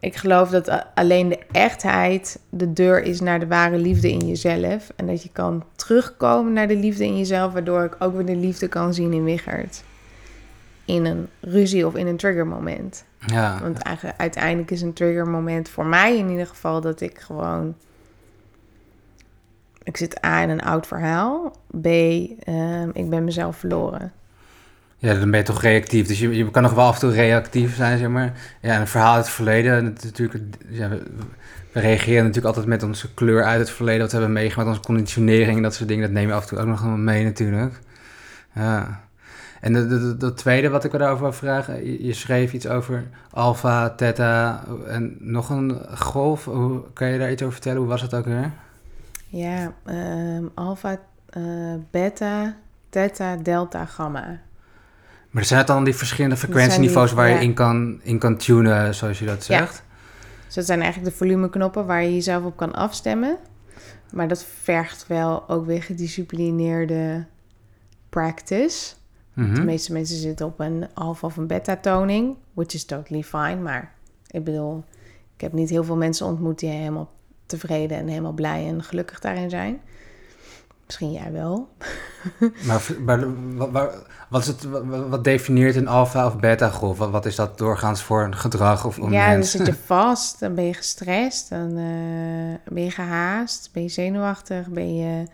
[0.00, 4.92] ik geloof dat alleen de echtheid de deur is naar de ware liefde in jezelf.
[4.96, 8.36] En dat je kan terugkomen naar de liefde in jezelf, waardoor ik ook weer de
[8.36, 9.84] liefde kan zien in Wichert.
[10.84, 13.04] In een ruzie of in een triggermoment.
[13.26, 17.74] Ja, Want eigenlijk, uiteindelijk is een triggermoment voor mij in ieder geval dat ik gewoon.
[19.82, 21.56] Ik zit A in een oud verhaal.
[21.80, 24.12] B, ehm, ik ben mezelf verloren.
[25.00, 26.06] Ja, dan ben je toch reactief.
[26.06, 28.32] Dus je, je kan nog wel af en toe reactief zijn, zeg maar.
[28.60, 29.84] Ja, en een verhaal uit het verleden.
[29.84, 34.00] dat natuurlijk, ja, we, reageren natuurlijk altijd met onze kleur uit het verleden.
[34.00, 36.04] Wat we hebben meegemaakt, onze conditionering en dat soort dingen.
[36.04, 37.80] Dat nemen we af en toe ook nog mee natuurlijk.
[38.54, 39.06] Ja.
[39.60, 39.72] En
[40.18, 45.16] de tweede wat ik erover wil vragen, je, je schreef iets over alfa, theta en
[45.18, 46.44] nog een golf.
[46.44, 47.78] Hoe, kan je daar iets over vertellen?
[47.78, 48.52] Hoe was het ook weer?
[49.28, 51.42] Ja, ehm alfa, eh,
[51.90, 52.56] beta,
[52.90, 54.40] theta, delta, gamma.
[55.30, 57.34] Maar zijn het dan die verschillende zijn frequentieniveaus die- waar ja.
[57.34, 59.58] je in kan, in kan tunen, zoals je dat Ja.
[59.58, 59.82] zegt?
[60.46, 63.36] Dus dat zijn eigenlijk de volumeknoppen waar je jezelf op kan afstemmen.
[64.12, 67.24] Maar dat vergt wel ook weer gedisciplineerde
[68.08, 68.94] practice.
[69.32, 69.54] Mhm.
[69.54, 73.56] De meeste mensen zitten op een alfa of een beta toning, which is totally fine.
[73.56, 73.92] Maar
[74.26, 74.84] ik bedoel,
[75.34, 77.10] ik heb niet heel veel mensen ontmoet die helemaal
[77.46, 79.80] tevreden en helemaal blij en gelukkig daarin zijn.
[80.88, 81.68] Misschien jij wel.
[82.66, 83.28] Maar,
[83.72, 83.90] maar
[84.28, 84.64] wat, is het,
[85.08, 86.98] wat, definieert een alfa of beta golf?
[86.98, 90.40] Wat, wat is dat doorgaans voor een gedrag of een ja, dan zit je vast,
[90.40, 95.24] dan ben je gestrest, dan eh, ben je gehaast, ben je zenuwachtig, ben je,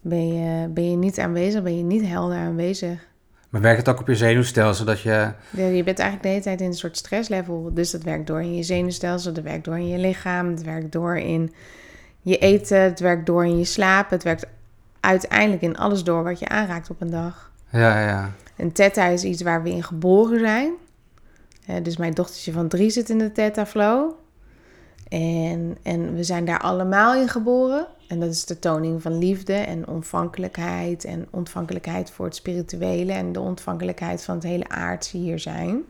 [0.00, 3.10] ben, je, ben je niet aanwezig, ben je niet helder aanwezig.
[3.48, 5.32] Maar werkt het ook op je zenuwstelsel dat je...
[5.50, 7.70] Ja, Je bent eigenlijk de hele tijd in een soort stresslevel.
[7.74, 10.92] Dus dat werkt door in je zenuwstelsel, dat werkt door in je lichaam, het werkt
[10.92, 11.52] door in
[12.20, 14.10] je eten, het werkt door in je slaap.
[14.10, 14.46] Het werkt
[15.02, 17.50] uiteindelijk in alles door wat je aanraakt op een dag.
[17.70, 18.30] Ja, ja.
[18.56, 20.72] En theta is iets waar we in geboren zijn.
[21.82, 24.10] Dus mijn dochtertje van drie zit in de theta flow.
[25.08, 27.86] En, en we zijn daar allemaal in geboren.
[28.08, 31.04] En dat is de toning van liefde en ontvankelijkheid.
[31.04, 33.12] En ontvankelijkheid voor het spirituele.
[33.12, 35.82] En de ontvankelijkheid van het hele aardse hier zijn.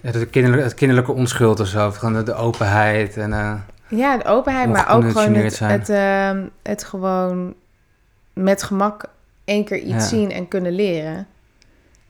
[0.00, 1.90] ja de kinderlijke, het kinderlijke onschuld of zo.
[1.90, 3.32] Gewoon de, de openheid en...
[3.32, 3.54] eh,
[3.88, 7.54] Ja, de openheid, maar ook gewoon het, ehm, het gewoon
[8.32, 9.04] met gemak
[9.44, 10.00] één keer iets Ja.
[10.00, 11.26] zien en kunnen leren.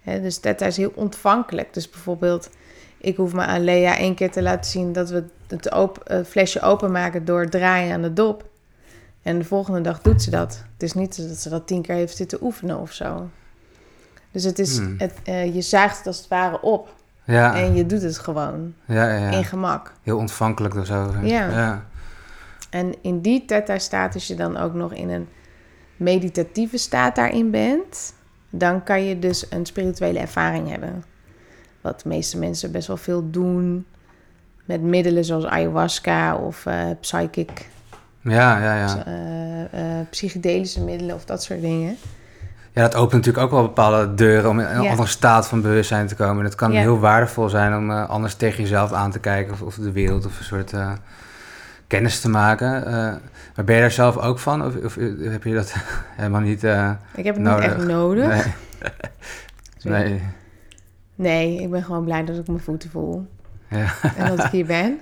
[0.05, 1.75] Dus Theta is heel ontvankelijk.
[1.75, 2.51] Dus bijvoorbeeld,
[2.99, 6.19] ik hoef me aan Lea één keer te laten zien dat we het op, eh,
[6.25, 8.45] flesje openmaken door draaien aan de dop.
[9.23, 10.65] En de volgende dag doet ze dat.
[10.73, 13.29] Het is niet dat ze dat tien keer heeft zitten oefenen of zo.
[14.31, 14.95] Dus het is, Hmm.
[14.99, 16.95] het, eh, je zuigt het als het ware op.
[17.25, 19.93] ja, En je doet het gewoon ja, ja, in gemak.
[20.03, 21.13] Heel ontvankelijk of zo.
[21.23, 21.85] Ja.
[22.71, 25.29] En in die theta-staat, als je dan ook nog in een
[26.03, 28.15] meditatieve staat daarin bent,
[28.51, 31.05] dan kan je dus een spirituele ervaring hebben.
[31.81, 33.87] Wat de meeste mensen best wel veel doen
[34.65, 37.69] met middelen zoals ayahuasca of eh, psychic,
[38.21, 39.05] Ja, ja, ja.
[39.07, 41.97] eh, eh, psychedelische middelen of dat soort dingen.
[42.75, 44.91] Ja, dat opent natuurlijk ook wel bepaalde deuren om in een Ja.
[44.91, 46.39] andere staat van bewustzijn te komen.
[46.39, 46.81] En het kan Ja.
[46.81, 50.27] heel waardevol zijn om eh, anders tegen jezelf aan te kijken of, of de wereld
[50.27, 50.93] of een soort eh,
[51.93, 52.87] kennis te maken.
[52.87, 52.93] Eh,
[53.55, 54.65] maar ben je daar zelf ook van?
[54.65, 55.75] Of, of heb je dat
[56.21, 57.69] helemaal niet eh, Ik heb het nodig?
[57.69, 58.47] niet echt nodig.
[59.83, 60.05] Nee.
[60.05, 60.23] Nee.
[61.15, 63.27] Nee, ik ben gewoon blij dat ik mijn voeten voel.
[63.69, 63.93] Ja.
[64.17, 65.01] en dat ik hier ben.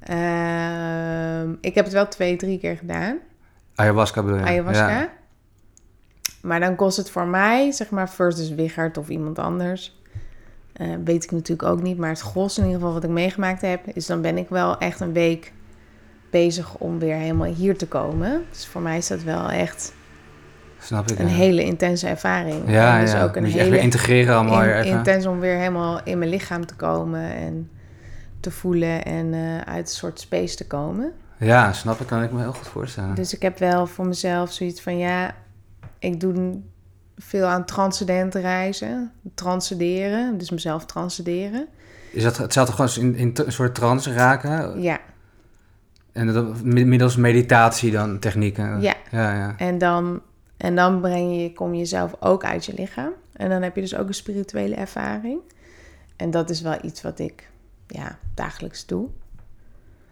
[0.00, 3.18] Ehm, ik heb het wel twee, drie keer gedaan.
[3.74, 4.44] Ayahuasca bedoel je?
[4.44, 4.88] ayahuasca.
[4.88, 5.08] Ja.
[6.42, 10.00] Maar dan kost het voor mij, zeg maar, versus Wichert of iemand anders.
[10.72, 11.98] Eh, weet ik natuurlijk ook niet.
[11.98, 14.78] Maar het gros in ieder geval wat ik meegemaakt heb, is dan ben ik wel
[14.78, 15.52] echt een week
[16.32, 18.44] bezig om weer helemaal hier te komen.
[18.50, 19.92] Dus voor mij is dat wel echt
[20.78, 21.18] Snap ik.
[21.18, 21.34] een ja.
[21.34, 22.62] hele intense ervaring.
[22.70, 23.22] Ja, en dus ja.
[23.24, 24.96] ook een Moet je echt hele weer integreren allemaal in- weer even.
[24.96, 27.70] intens om weer helemaal in mijn lichaam te komen en
[28.40, 31.12] te voelen en eh, uit een soort space te komen.
[31.38, 32.06] Ja, snap ik.
[32.06, 33.14] Kan ik me heel goed voorstellen.
[33.14, 35.34] Dus ik heb wel voor mezelf zoiets van ja,
[35.98, 36.60] ik doe
[37.16, 41.66] veel aan transcendente reizen, transcenderen, dus mezelf transcenderen.
[42.12, 44.80] Is dat hetzelfde gewoon als in, in een soort trance raken?
[44.82, 44.98] Ja,
[46.12, 48.80] En dat, middels meditatie dan technieken?
[48.80, 48.94] ja.
[49.10, 49.54] Ja, ja.
[49.56, 50.20] En dan,
[50.56, 53.12] en dan breng je, kom je jezelf ook uit je lichaam.
[53.32, 55.40] En dan heb je dus ook een spirituele ervaring.
[56.16, 57.50] En dat is wel iets wat ik
[57.86, 59.08] ja, dagelijks doe.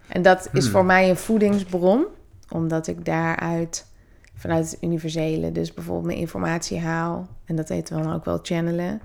[0.08, 0.72] En dat is Hmm.
[0.72, 2.06] voor mij een voedingsbron,
[2.48, 3.86] omdat ik daaruit
[4.34, 7.28] vanuit het universele, dus bijvoorbeeld mijn informatie haal.
[7.44, 9.00] En dat heet dan ook wel channelen.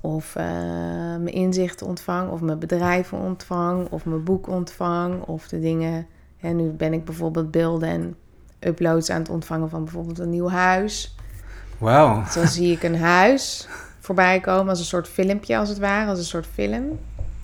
[0.00, 0.44] Of eh,
[1.18, 6.06] mijn inzichten ontvang, of mijn bedrijven ontvang, of mijn boek ontvang, of de dingen.
[6.40, 8.16] En nu ben ik bijvoorbeeld beelden en
[8.60, 11.16] uploads aan het ontvangen van bijvoorbeeld een nieuw huis.
[11.78, 12.22] Wauw.
[12.22, 13.68] Dus dan zie ik een huis
[14.02, 16.98] voorbij komen als een soort filmpje, als het ware, als een soort film.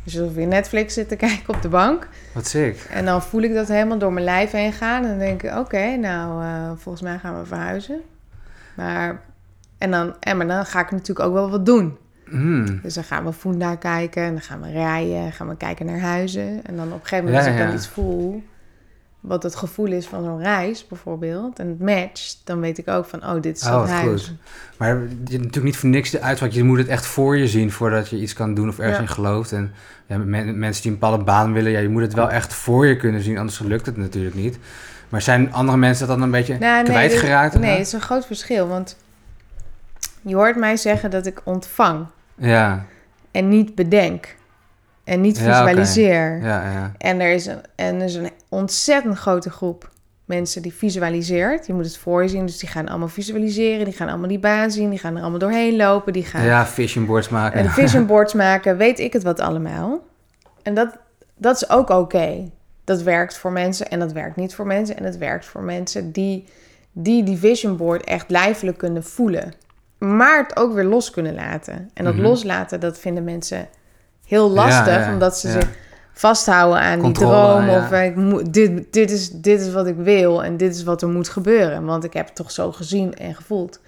[0.05, 2.09] Dus alsof je Netflix zit te kijken op de bank.
[2.35, 2.89] Wat sick.
[2.91, 5.03] En dan voel ik dat helemaal door mijn lijf heen gaan.
[5.03, 8.01] En dan denk ik, oké, nou, eh, volgens mij gaan we verhuizen.
[8.77, 9.21] Maar,
[9.79, 11.97] en dan, en, maar dan ga ik natuurlijk ook wel wat doen.
[12.31, 12.81] Mm.
[12.83, 16.01] Dus dan gaan we Funda kijken en dan gaan we rijden, gaan we kijken naar
[16.01, 16.61] huizen.
[16.65, 18.43] En dan op een gegeven moment, als ik dan iets voel,
[19.21, 23.07] wat het gevoel is van zo'n reis bijvoorbeeld, en het matcht, dan weet ik ook
[23.07, 24.25] van, oh, dit is Oh, dat huis.
[24.27, 24.35] goed.
[24.77, 26.55] Maar je hebt natuurlijk niet voor niks de uitvat.
[26.55, 29.03] Je moet het echt voor je zien voordat je iets kan doen of ergens Ja.
[29.03, 29.53] in gelooft.
[29.53, 29.73] En
[30.07, 32.87] ja, men- mensen die een bepaalde baan willen, ja, je moet het wel echt voor
[32.87, 34.59] je kunnen zien, anders lukt het natuurlijk niet.
[35.09, 37.53] Maar zijn andere mensen dat dan een beetje Nou, nee, kwijtgeraakt?
[37.53, 38.97] dit- Nee, het is een groot verschil, want
[40.23, 42.07] Je hoort mij zeggen dat ik ontvang
[42.39, 42.85] Ja,
[43.31, 44.37] en niet bedenk.
[45.05, 46.39] En niet Ja, visualiseer.
[46.43, 46.93] ja, ja.
[46.99, 49.91] En er is, een, en er is een ontzettend grote groep
[50.25, 51.67] mensen die visualiseert.
[51.67, 53.85] Je moet het voor je zien, dus die gaan allemaal visualiseren.
[53.85, 56.13] Die gaan allemaal die baan zien, die gaan er allemaal doorheen lopen.
[56.13, 57.61] Die gaan Ja, vision boards maken.
[57.61, 59.99] en vision boards maken, weet ik het wat allemaal.
[60.63, 60.97] En dat,
[61.37, 62.51] dat is ook oké.
[62.85, 64.97] Dat werkt voor mensen en dat werkt niet voor mensen.
[64.97, 66.45] En het werkt voor mensen die
[66.93, 69.53] die, die vision board echt lijfelijk kunnen voelen.
[69.99, 71.91] Maar het ook weer los kunnen laten.
[71.95, 72.23] En dat Mhm.
[72.23, 73.69] loslaten, dat vinden mensen
[74.27, 74.87] heel lastig.
[74.95, 75.53] Ja, ja, omdat ze ja.
[75.53, 75.69] zich
[76.13, 77.83] vasthouden aan Controle, die droom.
[77.83, 81.03] Of ik moet, dit, dit, is, dit is wat ik wil en dit is wat
[81.03, 81.85] er moet gebeuren.
[81.85, 83.81] Want ik heb het toch zo gezien en gevoeld.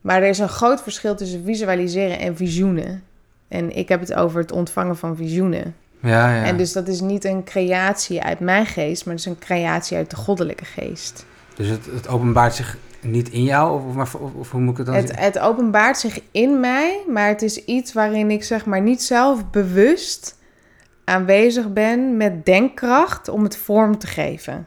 [0.00, 3.02] Maar er is een groot verschil tussen visualiseren en visioenen.
[3.48, 5.74] En ik heb het over het ontvangen van visioenen.
[6.02, 6.44] Ja, ja.
[6.44, 9.96] En dus dat is niet een creatie uit mijn geest, maar het is een creatie
[9.96, 11.24] uit de goddelijke geest.
[11.56, 13.86] Dus het, het openbaart zich niet in jou?
[13.88, 17.04] Of, maar, of, of hoe moet ik het dan Het, het openbaart zich in mij,
[17.08, 20.38] maar het is iets waarin ik zeg maar niet zelf bewust
[21.04, 24.66] aanwezig ben met denkkracht om het vorm te geven.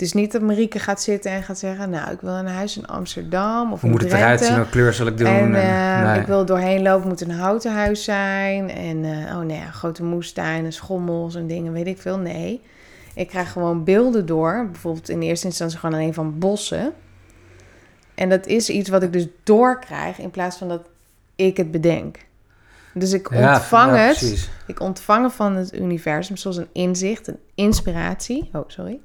[0.00, 2.76] Het is niet dat Marieke gaat zitten en gaat zeggen, nou, ik wil een huis
[2.76, 4.54] in Amsterdam of Hoe moet het eruit zien?
[4.54, 5.26] Welke kleur zal ik doen?
[5.26, 6.20] En En, eh, nee.
[6.20, 8.70] ik wil doorheen lopen, moet een houten huis zijn.
[8.70, 12.18] En eh, oh nee, een grote moestuin en schommels en dingen, weet ik veel.
[12.18, 12.60] Nee,
[13.14, 14.68] ik krijg gewoon beelden door.
[14.72, 16.92] Bijvoorbeeld in eerste instantie gewoon alleen van bossen.
[18.20, 20.80] En dat is iets wat ik dus doorkrijg in plaats van dat
[21.36, 22.18] ik het bedenk.
[22.94, 24.18] Dus ik Ja, ontvang ja, het.
[24.18, 24.50] precies.
[24.66, 28.50] Ik ontvang het van het universum zoals een inzicht, een inspiratie.
[28.52, 29.00] Oh, sorry.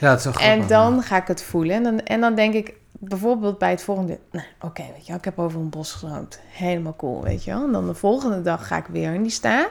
[0.00, 1.76] Ja, het is wel En dan ga ik het voelen.
[1.76, 4.18] En dan, en dan denk ik bijvoorbeeld bij het volgende...
[4.30, 6.40] Nou, oké, weet je wel, ik heb over een bos gedroomd.
[6.46, 7.64] Helemaal cool, weet je wel.
[7.64, 9.70] En dan de volgende dag ga ik weer in die staat.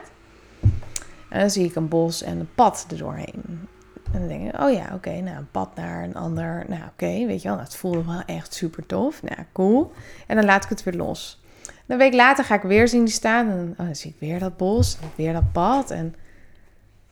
[1.29, 3.67] En dan zie ik een bos en een pad erdoorheen.
[4.13, 6.65] En dan denk ik, oh ja, oké, nou, een pad naar een ander.
[6.67, 9.23] Nou, oké, weet je wel, het voelde wel echt super tof.
[9.23, 9.91] Nou, cool.
[10.27, 11.41] En dan laat ik het weer los.
[11.87, 13.49] Een week later ga ik weer zien die staan.
[13.49, 15.91] En dan, oh, dan zie ik weer dat bos, en weer dat pad.
[15.91, 16.15] En,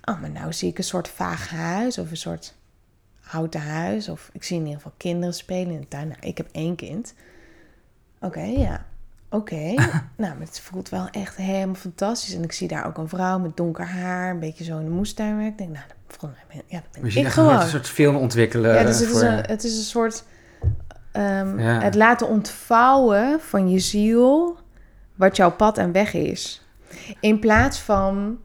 [0.03, 2.55] oh, maar nou zie ik een soort vaag huis of een soort
[3.21, 4.09] houten huis.
[4.09, 6.07] Of ik zie in ieder geval kinderen spelen in de tuin.
[6.07, 7.13] Nou, ik heb één kind.
[8.19, 8.85] Oké, ja.
[9.29, 9.73] Oké.
[10.21, 12.33] nou, maar het voelt wel echt helemaal fantastisch.
[12.33, 14.91] En ik zie daar ook een vrouw met donker haar, een beetje zo in de
[14.91, 15.39] moestuin.
[15.39, 17.43] Ik denk, nou, dat, volgens mij ben, ja, dat ben We zien ik echt een
[17.43, 17.67] gewoon.
[17.67, 18.73] soort, film ontwikkelen.
[18.75, 20.23] Ja, dus het is, voor- een, het is een soort...
[21.11, 21.79] ehm, Ja.
[21.81, 24.57] Het laten ontvouwen van je ziel
[25.15, 26.65] wat jouw pad en weg is.
[27.19, 28.37] In plaats van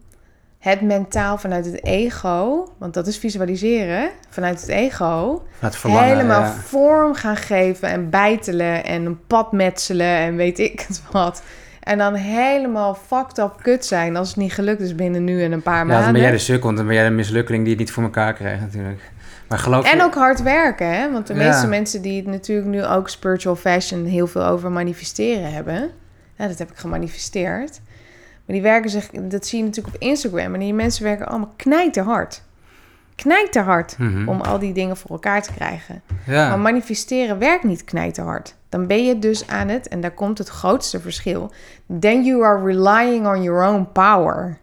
[0.59, 6.53] het mentaal vanuit het ego, want dat is visualiseren, vanuit het ego, het helemaal ja.
[6.53, 11.43] vorm gaan geven en bijtelen en een pad metselen en weet ik het wat.
[11.87, 15.53] En dan helemaal fucked up kut zijn als het niet gelukt is binnen nu en
[15.53, 16.05] een paar Ja, maanden.
[16.05, 18.03] dan ben jij de sukkel, want dan ben jij de mislukkeling die het niet voor
[18.03, 19.11] elkaar krijgt natuurlijk.
[19.49, 21.13] Maar geloof En ook hard werken, hè?
[21.13, 21.47] Want de Ja.
[21.47, 25.91] meeste mensen die het natuurlijk nu ook spiritual fashion heel veel over manifesteren hebben.
[26.37, 27.81] Ja, dat heb ik gemanifesteerd.
[28.47, 30.55] Maar die werken zich, dat zie je natuurlijk op Instagram.
[30.55, 32.43] En die mensen werken allemaal knijterhard.
[33.17, 34.29] Knijterhard Mhm.
[34.29, 36.03] om al die dingen voor elkaar te krijgen.
[36.27, 36.49] Ja.
[36.49, 38.55] Maar manifesteren werkt niet knijterhard.
[38.69, 41.51] Dan ben je dus aan het, en daar komt het grootste verschil.
[42.01, 44.59] Then you are relying on your own power.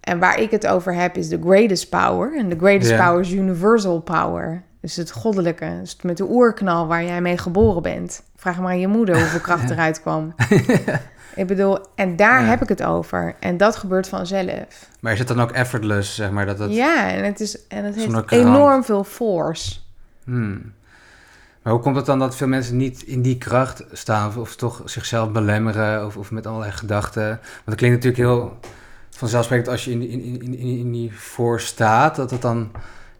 [0.00, 2.36] En waar ik het over heb is the greatest power.
[2.38, 4.62] En the greatest power is universal power.
[4.80, 5.76] Dus het goddelijke.
[5.80, 8.22] Dus met de oerknal waar jij mee geboren bent.
[8.40, 10.34] Vraag maar aan je moeder hoeveel kracht eruit kwam.
[11.34, 12.46] Ik bedoel, en daar Ja.
[12.46, 13.34] heb ik het over.
[13.40, 14.88] En dat gebeurt vanzelf.
[15.00, 16.46] Maar is het dan ook effortless, zeg maar?
[16.46, 16.72] Dat het...
[16.72, 19.78] Ja, en het, is, en het heeft enorm veel force.
[20.24, 20.72] Hmm.
[21.62, 24.28] Maar hoe komt het dan dat veel mensen niet in die kracht staan?
[24.28, 26.06] Of, of toch zichzelf belemmeren?
[26.06, 27.28] Of, of met allerlei gedachten?
[27.28, 28.58] Want het klinkt natuurlijk heel
[29.10, 32.16] vanzelfsprekend als je in, in, in, in, in die voor staat.
[32.16, 32.70] Dat het dan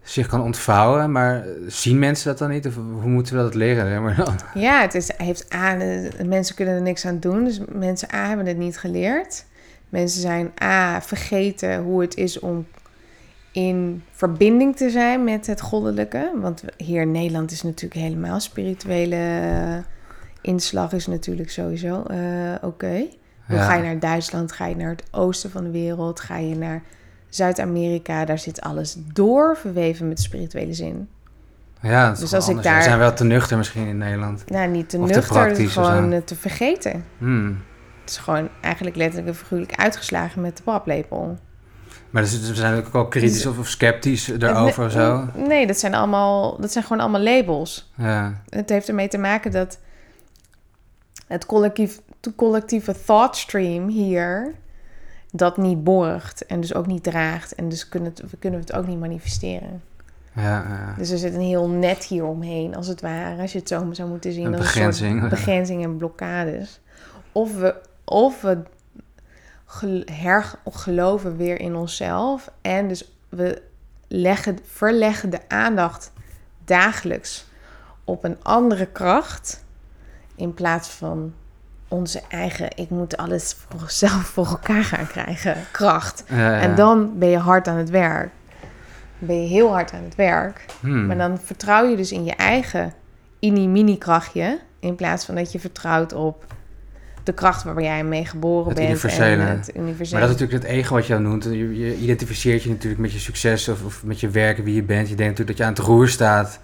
[0.03, 1.11] zich kan ontvouwen.
[1.11, 2.67] Maar zien mensen dat dan niet?
[2.67, 3.87] Of hoe moeten we dat leren?
[3.87, 4.35] zeg Maar dan?
[4.53, 5.77] Ja, het is, heeft A,
[6.25, 7.43] mensen kunnen er niks aan doen.
[7.43, 9.45] Dus mensen A hebben het niet geleerd.
[9.89, 12.67] Mensen zijn A, vergeten hoe het is om
[13.51, 16.31] in verbinding te zijn met het goddelijke.
[16.35, 19.19] Want hier in Nederland is natuurlijk helemaal spirituele
[20.41, 22.17] inslag is natuurlijk sowieso eh,
[22.61, 23.05] oké.
[23.47, 23.63] Ja.
[23.63, 26.83] Ga je naar Duitsland, ga je naar het oosten van de wereld, ga je naar
[27.31, 31.09] Zuid-Amerika, daar zit alles door verweven met de spirituele zin.
[31.81, 32.67] Ja, dat is Dus als ik anders.
[32.67, 34.43] We daar- zijn wel te nuchter misschien in Nederland.
[34.49, 37.05] Nou, niet te Of te nuchter, of gewoon eh, te vergeten.
[37.17, 37.57] Hmm.
[38.01, 41.37] Het is gewoon eigenlijk letterlijk en figuurlijk uitgeslagen met de paplepel.
[42.09, 45.27] Maar dus, we zijn ook wel kritisch Dus- of, of sceptisch erover of zo.
[45.35, 47.91] Nee, dat zijn, allemaal, dat zijn gewoon allemaal labels.
[47.97, 48.41] Ja.
[48.49, 49.79] Het heeft ermee te maken dat
[51.27, 51.99] het collectief,
[52.35, 54.53] collectieve thought stream hier
[55.31, 57.55] dat niet borgt en dus ook niet draagt.
[57.55, 59.81] En dus kunnen het, we kunnen het ook niet manifesteren.
[60.35, 60.93] Ja, ja.
[60.97, 63.41] Dus er zit een heel net hier omheen, als het ware.
[63.41, 64.45] Als je het zo zou moeten zien.
[64.45, 65.19] Een begrenzing.
[65.19, 66.79] soort begrenzing en blokkades.
[67.31, 68.63] Of we, of we
[69.65, 72.51] gel- hergeloven weer in onszelf.
[72.61, 73.61] En dus we
[74.07, 76.11] leggen, verleggen de aandacht
[76.65, 77.45] dagelijks
[78.03, 79.63] op een andere kracht.
[80.35, 81.33] In plaats van
[81.91, 86.23] onze eigen, ik moet alles voor zelf voor elkaar gaan krijgen, kracht.
[86.29, 86.59] Ja, ja.
[86.59, 88.29] En dan ben je hard aan het werk.
[89.19, 90.65] Dan ben je heel hard aan het werk.
[90.79, 91.05] Hmm.
[91.05, 92.93] Maar dan vertrouw je dus in je eigen
[93.39, 94.59] mini-mini-krachtje.
[94.79, 96.45] In plaats van dat je vertrouwt op
[97.23, 98.89] de kracht waar jij mee geboren Het bent.
[98.89, 99.43] universele.
[99.43, 100.19] En het universele.
[100.19, 101.43] Maar dat is natuurlijk het ego wat je noemt.
[101.43, 104.83] Je, je identificeert je natuurlijk met je succes of, of met je werk, wie je
[104.83, 105.09] bent.
[105.09, 106.59] Je denkt natuurlijk dat je aan het roer staat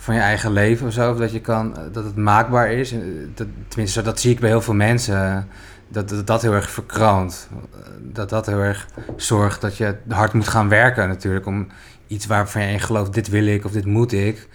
[0.00, 1.14] van je eigen leven of zo.
[1.14, 2.92] Dat, je kan, dat het maakbaar is.
[2.92, 2.98] Eh,
[3.34, 5.16] Dat, tenminste, dat zie ik bij heel veel mensen.
[5.26, 5.42] eh,
[5.88, 7.48] Dat dat, heel erg verkroont.
[7.72, 8.86] Eh, Dat dat heel erg
[9.16, 11.46] zorgt dat je hard moet gaan werken natuurlijk.
[11.46, 11.66] Om
[12.06, 14.48] iets waarvan je in gelooft, dit wil ik of dit moet ik.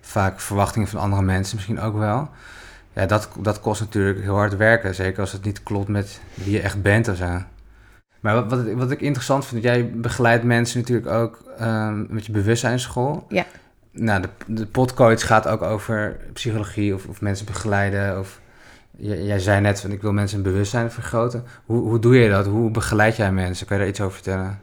[0.00, 2.30] Vaak verwachtingen van andere mensen misschien ook wel.
[2.92, 4.94] Ja, dat, dat kost natuurlijk heel hard werken.
[4.94, 7.42] Zeker als het niet klopt met wie je echt bent of zo.
[8.20, 12.32] Maar wat, wat, wat ik interessant vind, jij begeleidt mensen natuurlijk ook ehm, met je
[12.32, 13.26] bewustzijnsschool.
[13.28, 13.44] Ja.
[13.92, 18.18] Nou, de, de podcoach gaat ook over psychologie of, of mensen begeleiden.
[18.18, 18.40] Of,
[18.96, 21.44] jij zei net van ik wil mensen hun bewustzijn vergroten.
[21.64, 22.46] Hoe, hoe doe je dat?
[22.46, 23.66] Hoe begeleid jij mensen?
[23.66, 24.60] Kan je daar iets over vertellen?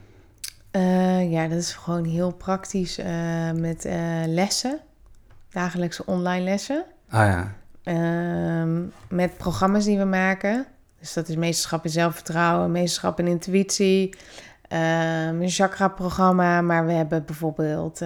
[0.71, 4.79] Eh, ja, dat is gewoon heel praktisch eh, met eh, lessen.
[5.51, 6.83] Dagelijkse online lessen.
[7.09, 7.53] Ah ja.
[7.83, 10.65] Ehm, met programma's die we maken.
[10.99, 14.15] Dus dat is meesterschap in zelfvertrouwen, meesterschap in intuïtie.
[14.67, 18.01] ehm, een chakra-programma, maar we hebben bijvoorbeeld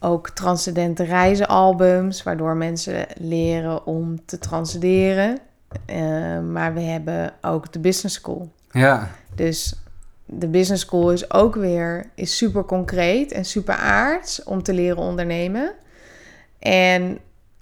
[0.00, 5.38] ook transcendente reizenalbums, waardoor mensen leren om te transcenderen.
[5.86, 8.52] Ehm, maar we hebben ook de business school.
[8.70, 9.74] Ja, Dus
[10.26, 15.02] de business school is ook weer is super concreet en super aards om te leren
[15.02, 15.72] ondernemen.
[16.58, 17.18] En,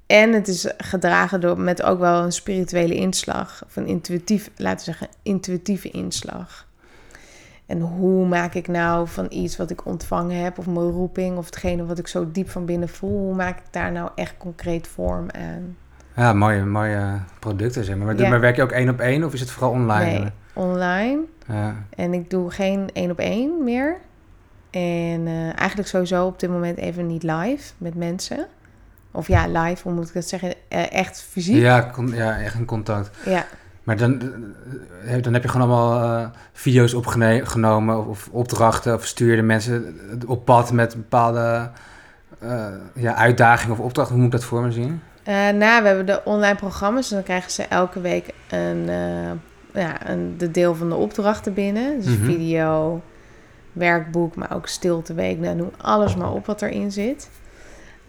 [0.07, 3.63] en het is gedragen door met ook wel een spirituele inslag.
[3.67, 6.68] Of een intuïtief, laten we zeggen, intuïtieve inslag.
[7.69, 11.45] En hoe maak ik nou van iets wat ik ontvangen heb, of mijn roeping, of
[11.45, 14.87] hetgene wat ik zo diep van binnen voel, hoe maak ik daar nou echt concreet
[14.87, 15.77] vorm aan?
[16.17, 18.07] ja mooie, mooie producten zeg maar.
[18.07, 18.29] Maar, Ja.
[18.29, 20.19] maar werk je ook één op één of is het vooral online?
[20.19, 21.21] Nee, online.
[21.47, 21.75] Ja.
[21.97, 23.97] En ik doe geen één op één meer.
[24.71, 28.47] En eh, eigenlijk sowieso op dit moment even niet live met mensen.
[29.11, 30.55] Of ja, live, hoe moet ik dat zeggen?
[30.69, 31.57] Eh, echt fysiek.
[31.57, 33.11] Ja, ja, echt een contact.
[33.25, 33.45] Ja.
[33.89, 34.21] Maar dan,
[35.07, 39.37] eh, dan heb je gewoon allemaal eh, video's opgenomen of, of opdrachten of stuur je
[39.37, 41.71] de mensen op pad met bepaalde
[42.39, 44.15] eh, ja, uitdagingen of opdrachten.
[44.15, 45.01] Hoe moet ik dat voor me zien?
[45.23, 47.01] Eh, nou, we hebben de online programma's.
[47.03, 51.55] Dus dan krijgen ze elke week een, eh, ja, een, de deel van de opdrachten
[51.55, 52.01] binnen.
[52.01, 52.25] Dus Mhm.
[52.25, 53.03] video,
[53.73, 55.39] werkboek, maar ook stilteweek.
[55.39, 57.29] Nou, noem alles maar op wat erin zit.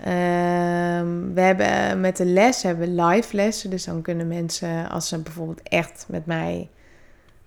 [0.03, 3.69] Ehm, we hebben met de les hebben we live lessen.
[3.69, 6.69] Dus dan kunnen mensen, als ze bijvoorbeeld echt met mij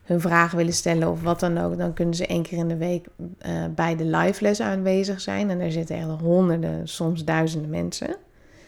[0.02, 2.76] hun vragen willen stellen of wat dan ook, dan kunnen ze één keer in de
[2.76, 3.06] week
[3.38, 5.50] eh, bij de live les aanwezig zijn.
[5.50, 8.16] En daar zitten echt honderden, soms duizenden mensen.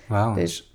[0.07, 0.35] Wauw.
[0.35, 0.75] Dus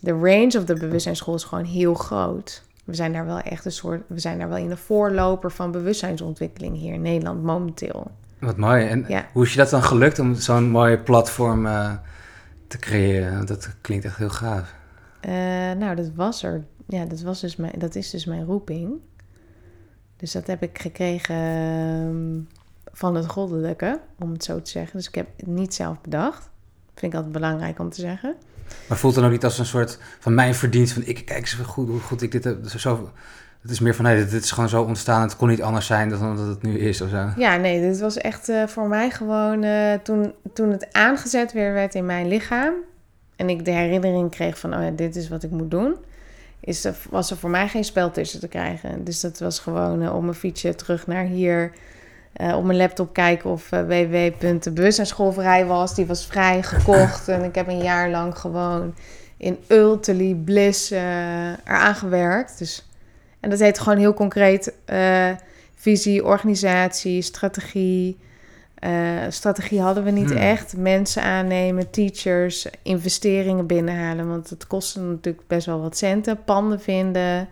[0.00, 2.62] de range of de bewustzijnsschool is gewoon heel groot.
[2.84, 5.70] We zijn daar wel echt een soort, we zijn daar wel in de voorloper van
[5.70, 8.10] bewustzijnsontwikkeling hier in Nederland momenteel.
[8.38, 8.86] Wat mooi.
[8.86, 9.26] En Ja.
[9.32, 11.92] hoe is je dat dan gelukt om zo'n mooie platform eh,
[12.66, 13.46] te creëren?
[13.46, 14.74] Dat klinkt echt heel gaaf.
[15.20, 15.32] Eh,
[15.72, 16.64] nou, dat was er.
[16.86, 19.00] Ja, dat, was dus mijn, dat is dus mijn roeping.
[20.16, 22.40] Dus dat heb ik gekregen ehm,
[22.92, 24.96] van het goddelijke, om het zo te zeggen.
[24.96, 26.50] Dus ik heb het niet zelf bedacht.
[26.94, 28.36] Vind ik altijd belangrijk om te zeggen.
[28.88, 30.92] Maar voelt het dan ook niet als een soort van mijn verdienst?
[30.92, 32.68] Van ik kijk eens hoe goed, hoe goed ik dit heb.
[32.68, 33.12] Zo,
[33.64, 35.22] het is meer van nee, dit, is gewoon zo ontstaan.
[35.22, 37.28] Het kon niet anders zijn dan dat het nu is of zo.
[37.36, 41.72] Ja, nee, dit was echt eh, voor mij gewoon eh, toen, toen het aangezet weer
[41.72, 42.74] werd in mijn lichaam.
[43.36, 45.96] En ik de herinnering kreeg van, oh ja, dit is wat ik moet doen.
[46.60, 49.04] Is er, was er voor mij geen spel tussen te krijgen.
[49.04, 51.72] Dus dat was gewoon eh, op mijn fietsje terug naar hier.
[52.54, 55.94] op mijn laptop kijken of uh, www.bewustzijnsschool vrij was.
[55.94, 57.28] Die was vrij gekocht.
[57.28, 58.94] en ik heb een jaar lang gewoon
[59.36, 62.58] in ultimately bliss eraan gewerkt.
[62.58, 62.84] Dus,
[63.44, 64.72] en dat heet gewoon heel concreet...
[64.84, 65.30] eh,
[65.74, 68.18] visie, organisatie, strategie.
[68.74, 68.90] Eh,
[69.28, 70.36] strategie hadden we niet Hmm.
[70.38, 70.76] echt.
[70.76, 74.28] Mensen aannemen, teachers, investeringen binnenhalen.
[74.28, 76.44] Want het kostte natuurlijk best wel wat centen.
[76.44, 77.48] Panden vinden.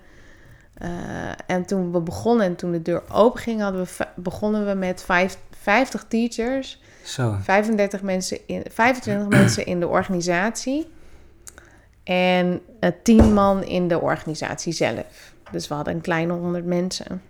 [0.75, 0.89] Eh,
[1.47, 5.03] en toen we begonnen en toen de deur open ging, hadden we, begonnen we met
[5.03, 6.81] vijf, 50 teachers.
[7.05, 7.37] Zo.
[7.43, 10.91] 35 mensen in, 25 mensen in de organisatie.
[12.05, 15.32] En eh, 10 man in de organisatie zelf.
[15.53, 17.23] Dus we hadden een kleine 100 mensen.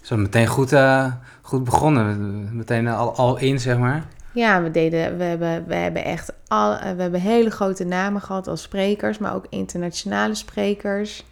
[0.00, 2.56] Zo meteen goed, eh, goed begonnen.
[2.56, 4.04] Meteen al, al in, zeg maar.
[4.32, 8.46] Ja, we, deden, we, hebben, we hebben echt al, we hebben hele grote namen gehad
[8.46, 11.24] als sprekers, maar ook internationale sprekers.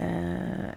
[0.00, 0.06] Uh,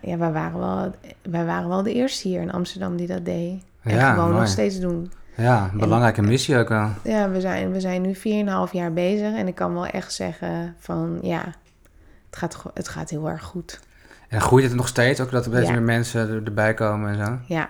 [0.01, 0.91] ja, wij waren, wel,
[1.21, 3.63] wij waren wel de eerste hier in Amsterdam die dat deed.
[3.81, 4.39] En Ja, gewoon mooi.
[4.39, 5.11] nog steeds doen.
[5.35, 6.89] Ja, een belangrijke missie ook wel.
[7.03, 10.75] Ja, we zijn, we zijn nu 4,5 jaar bezig en ik kan wel echt zeggen
[10.79, 11.43] van ja,
[12.29, 13.79] het gaat, het gaat heel erg goed.
[14.35, 15.71] En groeit het nog steeds, ook dat er steeds Ja.
[15.73, 17.37] meer mensen er- erbij komen en zo?
[17.55, 17.69] Ja,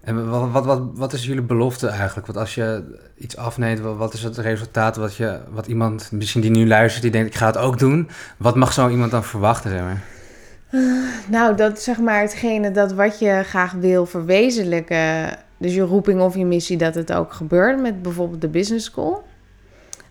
[0.00, 2.26] En wat, wat, wat, wat is jullie belofte eigenlijk?
[2.26, 2.84] Want als je
[3.18, 7.02] iets afneemt, wat, wat is het resultaat wat, je, wat iemand, misschien die nu luistert,
[7.02, 8.08] die denkt ik ga het ook doen.
[8.36, 10.02] Wat mag zo iemand dan verwachten, zeg maar?
[11.28, 16.36] nou dat zeg maar hetgene dat wat je graag wil verwezenlijken, dus je roeping of
[16.36, 19.24] je missie, dat het ook gebeurt met bijvoorbeeld de business school.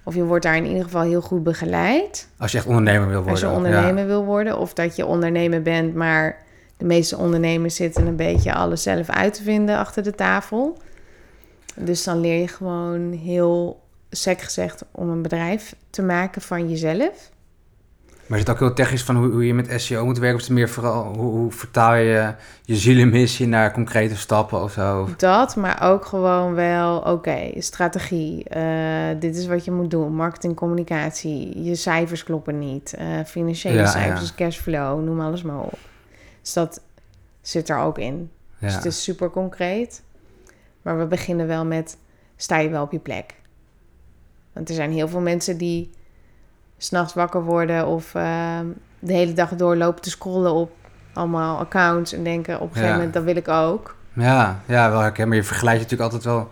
[0.06, 2.28] Of je wordt daar in ieder geval heel goed begeleid.
[2.38, 3.32] Als je echt ondernemer wil worden.
[3.32, 4.58] Als je ondernemer wil worden.
[4.58, 6.38] Of dat je ondernemer bent, maar
[6.78, 10.78] de meeste ondernemers zitten een beetje alles zelf uit te vinden achter de tafel.
[11.76, 17.32] Dus dan leer je gewoon heel sec gezegd om een bedrijf te maken van jezelf.
[18.28, 20.36] Maar is het ook heel technisch van hoe, hoe je met SEO moet werken?
[20.36, 24.72] Of is het meer vooral hoe, hoe vertaal je je zielenmissie naar concrete stappen of
[24.72, 25.10] zo?
[25.18, 28.44] Dat, maar ook gewoon wel, oké, strategie.
[28.44, 30.16] eh, dit is wat je moet doen.
[30.16, 31.64] Marketing, communicatie.
[31.64, 32.94] Je cijfers kloppen niet.
[32.94, 34.36] eh, financiële Ja, cijfers, ja.
[34.36, 35.78] cashflow, noem alles maar op.
[36.42, 36.82] Dus dat
[37.42, 38.32] zit er ook in.
[38.60, 40.04] Dus het is super concreet.
[40.82, 41.98] Maar we beginnen wel met,
[42.36, 43.34] sta je wel op je plek?
[44.54, 45.92] Want er zijn heel veel mensen die
[46.78, 47.88] s'nachts wakker worden...
[47.88, 48.60] of eh,
[49.00, 50.72] de hele dag doorlopen te scrollen op
[51.14, 52.14] allemaal accounts...
[52.14, 52.96] en denken op een gegeven Ja.
[52.96, 53.96] moment, dat wil ik ook.
[54.14, 55.28] Ja, ja, wel herken.
[55.28, 56.52] Maar je vergelijkt je natuurlijk altijd wel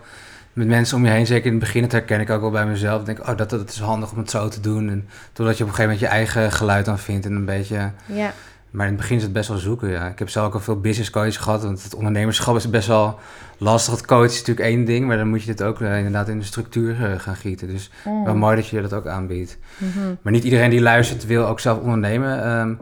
[0.52, 1.26] met mensen om je heen.
[1.26, 3.00] Zeker in het begin, dat herken ik ook wel bij mezelf.
[3.00, 4.88] Ik denk, oh, dat, dat is handig om het zo te doen.
[4.88, 7.90] En totdat je op een gegeven moment je eigen geluid dan vindt en een beetje...
[8.06, 8.32] Ja,
[8.74, 10.06] Maar in het begin is het best wel zoeken, ja.
[10.08, 13.18] Ik heb zelf ook al veel business coaches gehad, want het ondernemerschap is best wel
[13.58, 13.94] lastig.
[13.96, 16.38] Het coachen is natuurlijk één ding, maar dan moet je het ook eh, inderdaad in
[16.38, 17.68] de structuur eh, gaan gieten.
[17.68, 18.24] Dus Mm.
[18.24, 19.58] wel mooi dat je dat ook aanbiedt.
[19.78, 20.14] Mhm.
[20.22, 22.44] Maar niet iedereen die luistert wil ook zelf ondernemen.
[22.44, 22.74] Ehm,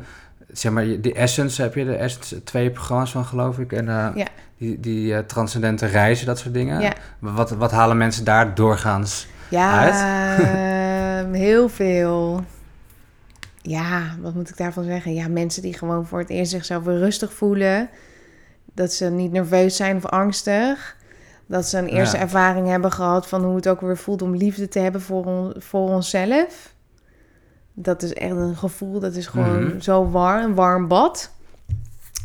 [0.52, 3.72] zeg maar, de Essence heb je, de Essence twee programma's van geloof ik.
[3.72, 4.26] En eh, Ja.
[4.58, 6.80] die, die transcendente reizen, dat soort dingen.
[6.80, 6.92] Ja.
[7.18, 9.26] Wat, wat halen mensen daar doorgaans?
[9.48, 9.94] Ja, Uit?
[11.24, 12.44] ehm, heel veel.
[13.62, 15.14] Ja, wat moet ik daarvan zeggen?
[15.14, 17.88] Ja, mensen die gewoon voor het eerst zichzelf weer rustig voelen.
[18.74, 20.96] Dat ze niet nerveus zijn of angstig.
[21.46, 22.22] Dat ze een eerste Ja.
[22.22, 25.54] ervaring hebben gehad van hoe het ook weer voelt om liefde te hebben voor, on-
[25.58, 26.74] voor onszelf.
[27.74, 29.80] Dat is echt een gevoel, dat is gewoon Mhm.
[29.80, 31.30] zo warm, een warm bad.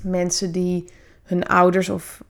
[0.03, 0.91] Mensen die
[1.23, 2.23] hun ouders of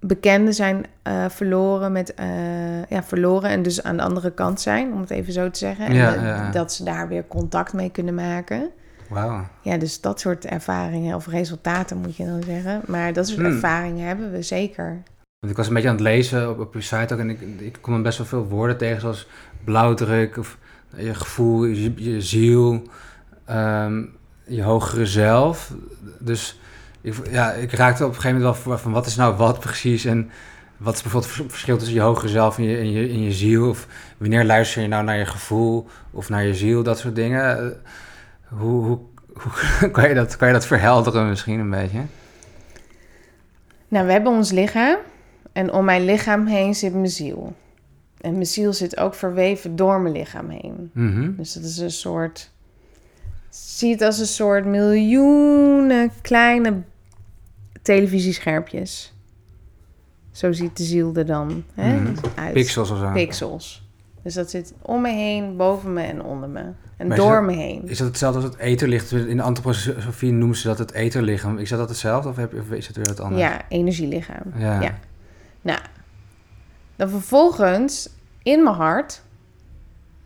[0.00, 4.92] bekenden zijn eh, verloren, met, eh, ja, verloren en dus aan de andere kant zijn,
[4.92, 5.86] om het even zo te zeggen.
[5.86, 6.50] En Ja, dat- ja, ja.
[6.50, 8.70] dat ze daar weer contact mee kunnen maken.
[9.08, 9.46] Wauw.
[9.62, 12.80] Ja, dus dat soort ervaringen, of resultaten moet je dan zeggen.
[12.86, 13.52] Maar dat soort Hmm.
[13.52, 15.02] ervaringen hebben we zeker.
[15.38, 17.40] Want ik was een beetje aan het lezen op, op je site ook en ik,
[17.58, 19.26] ik kom er best wel veel woorden tegen, zoals
[19.64, 20.58] blauwdruk of
[20.96, 22.82] je gevoel, je, je ziel,
[23.44, 24.02] ehm,
[24.44, 25.72] je hogere zelf.
[26.18, 26.59] Dus
[27.00, 30.04] ik, ja, ik raakte op een gegeven moment wel van wat is nou wat precies
[30.04, 30.30] en
[30.76, 33.32] wat is bijvoorbeeld het verschil tussen je hogere zelf en je, en je, en je
[33.32, 33.68] ziel?
[33.68, 33.86] Of
[34.18, 37.58] wanneer luister je nou naar je gevoel of naar je ziel, dat soort dingen.
[37.58, 37.66] Eh,
[38.48, 38.98] Hoe, hoe,
[39.80, 42.00] hoe kan, je dat, kan je dat verhelderen misschien een beetje?
[43.88, 44.96] Nou, we hebben ons lichaam.
[45.52, 47.54] En om mijn lichaam heen zit mijn ziel.
[48.20, 50.90] En mijn ziel zit ook verweven door mijn lichaam heen.
[50.92, 51.30] Mhm.
[51.36, 52.50] Dus dat is een soort.
[53.50, 56.82] Zie het als een soort miljoenen kleine
[57.82, 59.12] televisieschermpjes.
[60.30, 62.14] Zo ziet de ziel er dan hè, Mhm.
[62.34, 62.52] uit.
[62.52, 63.10] Pixels of zo.
[63.12, 63.88] Pixels.
[64.22, 66.64] Dus dat zit om me heen, boven me en onder me.
[66.96, 67.88] En Maar door dat- me heen.
[67.88, 69.12] Is dat hetzelfde als het etherlicht?
[69.12, 71.58] In de antroposofie noemen ze dat het etherlichaam.
[71.58, 73.40] Is dat hetzelfde of, heb, of is het weer wat anders?
[73.42, 74.52] Ja, energielichaam.
[74.58, 74.80] Ja.
[74.80, 74.98] Ja.
[75.62, 75.80] Nou,
[76.96, 78.08] dan vervolgens
[78.42, 79.22] in mijn hart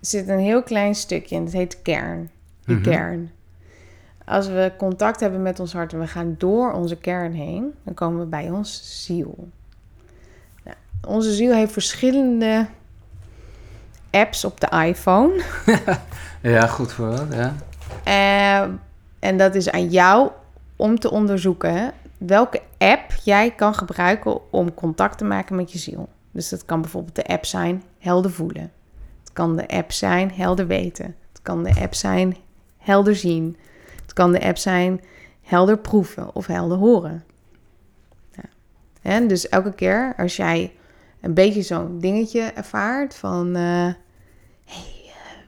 [0.00, 2.30] zit een heel klein stukje en dat heet kern.
[2.64, 2.84] Die Mhm.
[2.90, 3.30] kern.
[4.24, 7.94] Als we contact hebben met ons hart en we gaan door onze kern heen, dan
[7.94, 9.48] komen we bij ons ziel.
[10.64, 12.66] Nou, onze ziel heeft verschillende
[14.10, 15.42] apps op de iPhone.
[16.40, 17.34] Ja, goed voorbeeld.
[17.34, 17.54] Ja.
[18.04, 18.68] Eh,
[19.18, 20.30] en dat is aan jou
[20.76, 26.08] om te onderzoeken welke app jij kan gebruiken om contact te maken met je ziel.
[26.30, 28.72] Dus dat kan bijvoorbeeld de app zijn helder voelen.
[29.20, 31.04] Het kan de app zijn helder weten.
[31.04, 32.36] Het kan de app zijn
[32.78, 33.56] helder zien.
[34.14, 35.00] Kan de app zijn
[35.42, 37.24] helder proeven of helder horen.
[38.32, 38.44] Ja.
[39.02, 40.72] En dus elke keer als jij
[41.20, 43.56] een beetje zo'n dingetje ervaart van...
[43.56, 43.88] eh,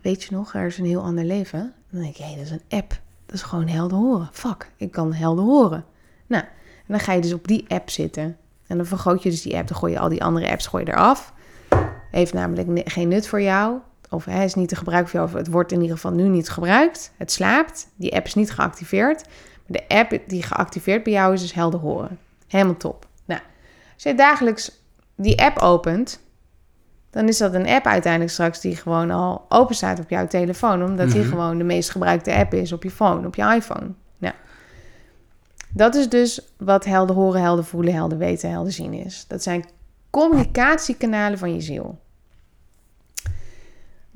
[0.03, 1.75] weet je nog, er is een heel ander leven.
[1.91, 3.01] Dan denk je, hé, dat is een app.
[3.27, 4.29] Dat is gewoon helder horen.
[4.33, 5.85] Fuck, ik kan helder horen.
[6.27, 8.37] Nou, en dan ga je dus op die app zitten.
[8.67, 9.69] En dan vergroot je dus die app.
[9.69, 11.33] Dan gooi je al die andere apps gooi je eraf.
[12.11, 13.79] heeft namelijk geen nut voor jou.
[14.11, 15.32] Of hij is niet te gebruiken voor jou.
[15.32, 17.12] Of het wordt in ieder geval nu niet gebruikt.
[17.16, 17.88] Het slaapt.
[17.96, 19.22] Die app is niet geactiveerd.
[19.66, 22.18] Maar de app die geactiveerd bij jou is, is helder horen.
[22.48, 23.07] Helemaal top.
[23.24, 23.40] Nou,
[23.94, 24.70] als je dagelijks
[25.14, 26.20] die app opent,
[27.11, 30.84] dan is dat een app uiteindelijk straks die gewoon al open staat op jouw telefoon.
[30.84, 31.28] Omdat die Mhm.
[31.28, 33.88] gewoon de meest gebruikte app is op je phone, op je iPhone.
[34.18, 34.34] Nou,
[35.68, 39.24] dat is dus wat helder horen, helder voelen, helder weten, helder zien is.
[39.28, 39.64] Dat zijn
[40.11, 41.98] communicatiekanalen van je ziel.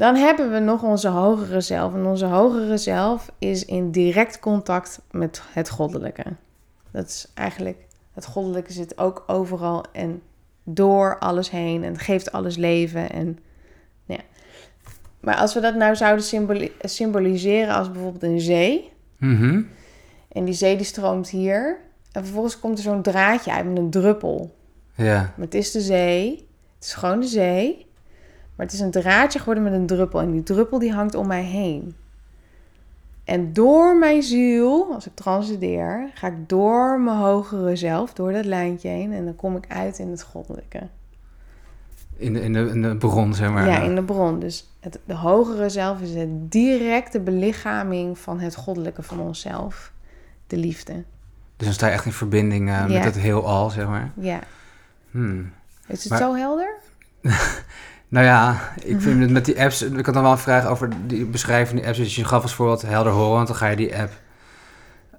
[0.00, 1.94] Dan hebben we nog onze hogere zelf.
[1.94, 6.24] En onze hogere zelf is in direct contact met het goddelijke.
[6.90, 10.22] Dat is eigenlijk, het goddelijke zit ook overal en
[10.64, 13.10] door alles heen en geeft alles leven.
[13.10, 13.38] En,
[14.04, 14.18] ja.
[15.20, 18.92] Maar als we dat nou zouden symboli- symboliseren als bijvoorbeeld een zee.
[19.16, 19.62] Mhm.
[20.32, 21.78] En die zee die stroomt hier.
[22.12, 24.56] En vervolgens komt er zo'n draadje uit met een druppel.
[24.94, 25.18] Ja.
[25.36, 26.48] Maar het is de zee.
[26.74, 27.88] Het is gewoon de zee.
[28.60, 30.20] Maar het is een draadje geworden met een druppel.
[30.20, 31.94] En die druppel die hangt om mij heen.
[33.24, 38.44] En door mijn ziel, als ik transcendeer, ga ik door mijn hogere zelf, door dat
[38.44, 39.12] lijntje heen.
[39.12, 40.80] En dan kom ik uit in het goddelijke.
[42.16, 43.66] In de, in, de, in de bron, zeg maar.
[43.66, 44.38] Ja, in de bron.
[44.38, 49.92] Dus het, de hogere zelf is de directe belichaming van het goddelijke van onszelf.
[50.46, 50.92] De liefde.
[51.56, 52.86] Dus dan sta je echt in verbinding eh, Ja.
[52.86, 54.10] met het heelal, zeg maar.
[54.14, 54.40] Ja.
[55.10, 55.52] Hmm.
[55.86, 56.74] Is het Maar- zo helder?
[58.10, 59.82] Nou ja, ik vind het met die apps...
[59.82, 61.98] Ik had dan wel een vraag over die beschrijvende apps.
[61.98, 64.12] Dus je gaf als voorbeeld helder horen, want dan ga je die app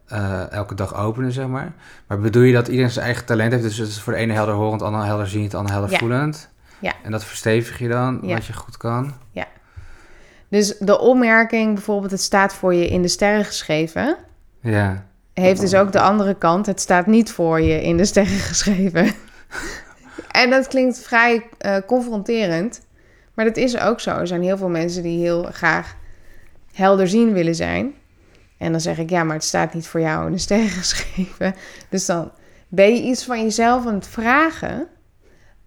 [0.07, 1.71] eh, elke dag openen, zeg maar.
[2.07, 3.63] Maar bedoel je dat iedereen zijn eigen talent heeft?
[3.63, 5.91] Dus het is voor de ene helder horend, de ander helder ziend, de ander helder
[5.91, 5.97] Ja.
[5.97, 6.49] voelend?
[6.79, 6.93] Ja.
[7.03, 8.33] En dat verstevig je dan, Ja.
[8.33, 9.13] wat je goed kan?
[10.49, 14.15] Dus de opmerking, bijvoorbeeld, het staat voor je in de sterren geschreven,
[14.61, 15.05] Ja.
[15.33, 16.65] heeft dus ook de andere kant.
[16.65, 19.05] Het staat niet voor je in de sterren geschreven.
[20.31, 22.81] en dat klinkt vrij eh, confronterend,
[23.33, 24.11] maar dat is ook zo.
[24.11, 25.95] Er zijn heel veel mensen die heel graag
[26.73, 27.93] helder zien willen zijn.
[28.57, 31.55] En dan zeg ik, ja, maar het staat niet voor jou in de sterren geschreven.
[31.89, 32.31] Dus dan
[32.67, 34.87] ben je iets van jezelf aan het vragen,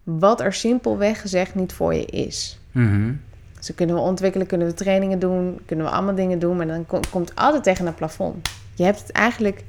[0.02, 2.58] wat er simpelweg gezegd niet voor je is.
[2.72, 3.12] Mhm.
[3.56, 6.66] Dus dan kunnen we ontwikkelen, kunnen we trainingen doen, kunnen we allemaal dingen doen, maar
[6.66, 8.48] dan ko- komt altijd tegen een plafond.
[8.74, 9.64] Je hebt het eigenlijk,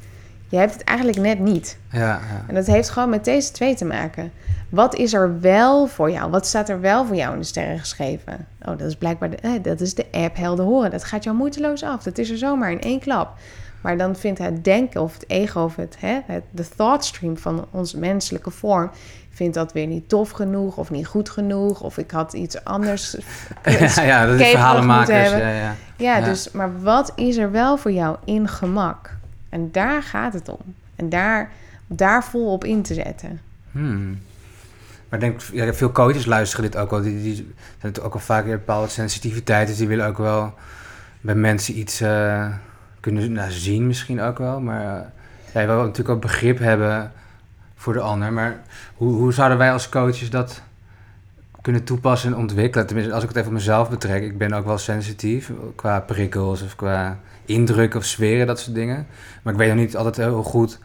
[0.56, 1.78] je hebt het eigenlijk net niet.
[1.92, 2.46] Ja, ja.
[2.48, 4.32] En dat heeft gewoon met deze twee te maken.
[4.70, 6.32] Wat is er wel voor jou?
[6.32, 8.48] Wat staat er wel voor jou in de sterren geschreven?
[8.62, 10.92] Oh, dat is blijkbaar de, eh, dat is de app helder horen.
[10.92, 12.04] Dat gaat jou moeiteloos af.
[12.04, 13.34] Dat is er zomaar in één klap.
[13.82, 17.38] Maar dan vindt het denken of het ego of het, hè, het de thought stream
[17.38, 18.92] van onze menselijke vorm
[19.30, 23.16] vindt dat weer niet tof genoeg of niet goed genoeg of ik had iets anders
[23.96, 25.30] ja, ja, dat is verhalenmakers.
[25.30, 25.50] Ja, ja.
[25.50, 25.76] ja,
[26.18, 26.22] Ja.
[26.22, 29.15] dus, maar wat is er wel voor jou in gemak?
[29.50, 30.76] En daar gaat het om.
[30.96, 31.52] En daar,
[31.88, 33.42] daar vol op in te zetten.
[33.72, 34.20] Hmm.
[35.10, 37.02] Maar denk, ja, veel coaches luisteren dit ook wel.
[37.02, 37.46] Die, die zijn
[37.82, 39.68] natuurlijk ook wel vaak weer bepaalde sensitiviteit.
[39.68, 40.54] Dus die willen ook wel
[41.22, 42.48] bij mensen iets eh,
[43.00, 44.60] kunnen nou, zien misschien ook wel.
[44.60, 45.02] Maar eh,
[45.54, 47.12] ja, je wil natuurlijk ook begrip hebben
[47.76, 48.34] voor de ander.
[48.34, 48.62] Maar
[48.96, 50.62] hoe, hoe zouden wij als coaches dat
[51.66, 52.88] kunnen toepassen en ontwikkelen?
[52.88, 54.24] Tenminste, als ik het even op mezelf betrek.
[54.24, 59.08] Ik ben ook wel sensitief qua prikkels of qua indruk of sferen, dat soort dingen.
[59.42, 60.80] Maar ik weet nog niet altijd heel goed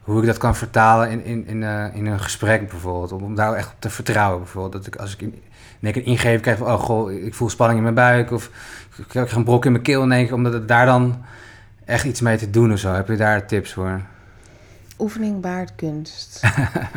[0.00, 3.12] hoe ik dat kan vertalen in, in, in, eh, in een gesprek bijvoorbeeld.
[3.12, 4.72] Om, om daar echt op te vertrouwen bijvoorbeeld.
[4.72, 5.42] Dat ik als ik in,
[5.80, 6.66] in een ingeving krijg van...
[6.66, 8.30] oh goh, ik voel spanning in mijn buik...
[8.30, 8.50] of
[8.96, 10.34] ik krijg een brok in mijn keel in één keer...
[10.34, 11.24] omdat het daar dan
[11.84, 12.92] echt iets mee te doen of zo.
[12.92, 14.00] Heb je daar tips voor?
[14.98, 16.40] Oefening baart kunst.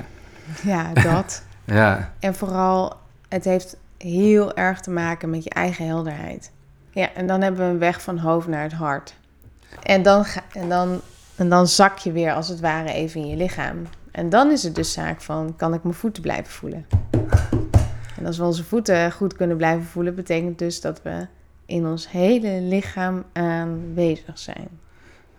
[0.71, 1.43] ja, dat.
[1.65, 2.97] Ja, En vooral,
[3.27, 6.51] het heeft heel erg te maken met je eigen helderheid.
[6.91, 9.15] Ja, en dan hebben we een weg van hoofd naar het hart.
[9.83, 11.01] En dan, ga, en dan,
[11.35, 13.81] en dan zak je weer als het ware even in je lichaam.
[14.11, 16.85] En dan is het dus zaak van, kan ik mijn voeten blijven voelen?
[18.17, 21.27] En als we onze voeten goed kunnen blijven voelen, betekent dus dat we
[21.65, 24.67] in ons hele lichaam aanwezig zijn.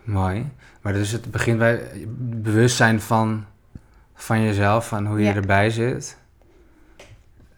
[0.05, 0.47] mooi.
[0.81, 1.83] Maar dus het begint bij
[2.19, 3.45] bewustzijn van,
[4.15, 4.89] van jezelf...
[4.89, 5.35] van hoe je Ja.
[5.35, 6.17] erbij zit.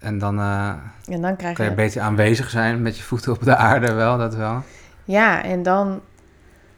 [0.01, 0.69] En dan eh,
[1.09, 1.77] En dan krijg kan je je...
[1.77, 2.83] beter aanwezig zijn...
[2.83, 4.63] met je voeten op de aarde wel, dat wel.
[5.05, 6.01] Ja, en dan...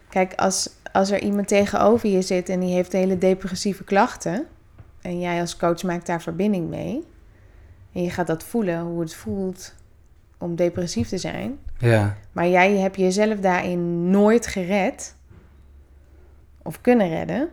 [0.09, 4.45] Kijk, als, als er iemand tegenover je zit en die heeft hele depressieve klachten...
[5.01, 7.03] en jij als coach maakt daar verbinding mee...
[7.93, 9.73] en je gaat dat voelen, hoe het voelt
[10.37, 11.57] om depressief te zijn...
[11.77, 15.15] Ja, maar jij hebt jezelf daarin nooit gered...
[16.61, 17.49] of kunnen redden...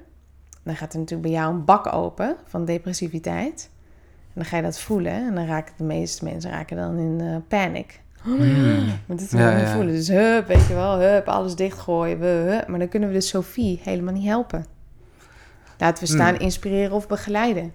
[0.62, 3.70] dan gaat er natuurlijk bij jou een bak open van depressiviteit...
[4.32, 7.20] En dan ga je dat voelen en dan raken de meeste mensen raken dan in
[7.20, 8.00] eh, panic.
[8.24, 9.72] My god, maar dit Ja, wil ik niet ja.
[9.74, 9.94] voelen.
[9.94, 12.18] Dus hup, weet je wel, hup, alles dichtgooien.
[12.18, 12.68] we, hup.
[12.68, 14.66] Maar dan kunnen we dus Sophie helemaal niet helpen.
[15.78, 16.42] Laten we staan Hmm.
[16.42, 17.72] inspireren of begeleiden.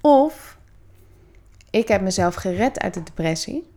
[0.00, 0.58] Of
[1.70, 3.70] ik heb mezelf gered uit de depressie.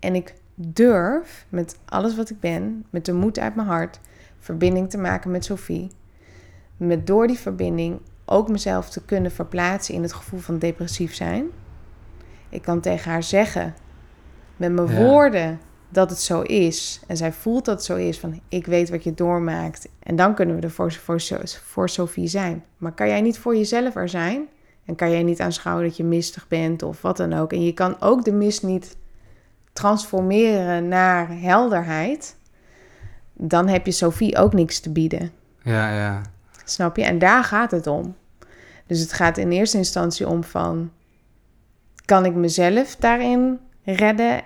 [0.00, 4.00] En ik durf met alles wat ik ben, met de moed uit mijn hart,
[4.38, 5.90] verbinding te maken met Sophie.
[6.76, 11.46] Met door die verbinding ook mezelf te kunnen verplaatsen in het gevoel van depressief zijn.
[12.48, 13.74] Ik kan tegen haar zeggen,
[14.56, 14.96] met mijn Ja.
[15.04, 17.00] woorden, dat het zo is.
[17.06, 19.88] En zij voelt dat het zo is, van ik weet wat je doormaakt.
[20.02, 21.20] En dan kunnen we er voor, voor,
[21.64, 22.64] voor Sophie zijn.
[22.76, 24.46] Maar kan jij niet voor jezelf er zijn?
[24.84, 27.52] En kan jij niet aanschouwen dat je mistig bent of wat dan ook?
[27.52, 28.96] En je kan ook de mist niet
[29.72, 32.36] transformeren naar helderheid.
[33.32, 35.30] Dan heb je Sophie ook niks te bieden.
[35.62, 36.20] Ja, ja.
[36.68, 37.04] Snap je?
[37.04, 38.16] En daar gaat het om.
[38.86, 40.90] Dus het gaat in eerste instantie om van...
[42.04, 44.42] Kan ik mezelf daarin redden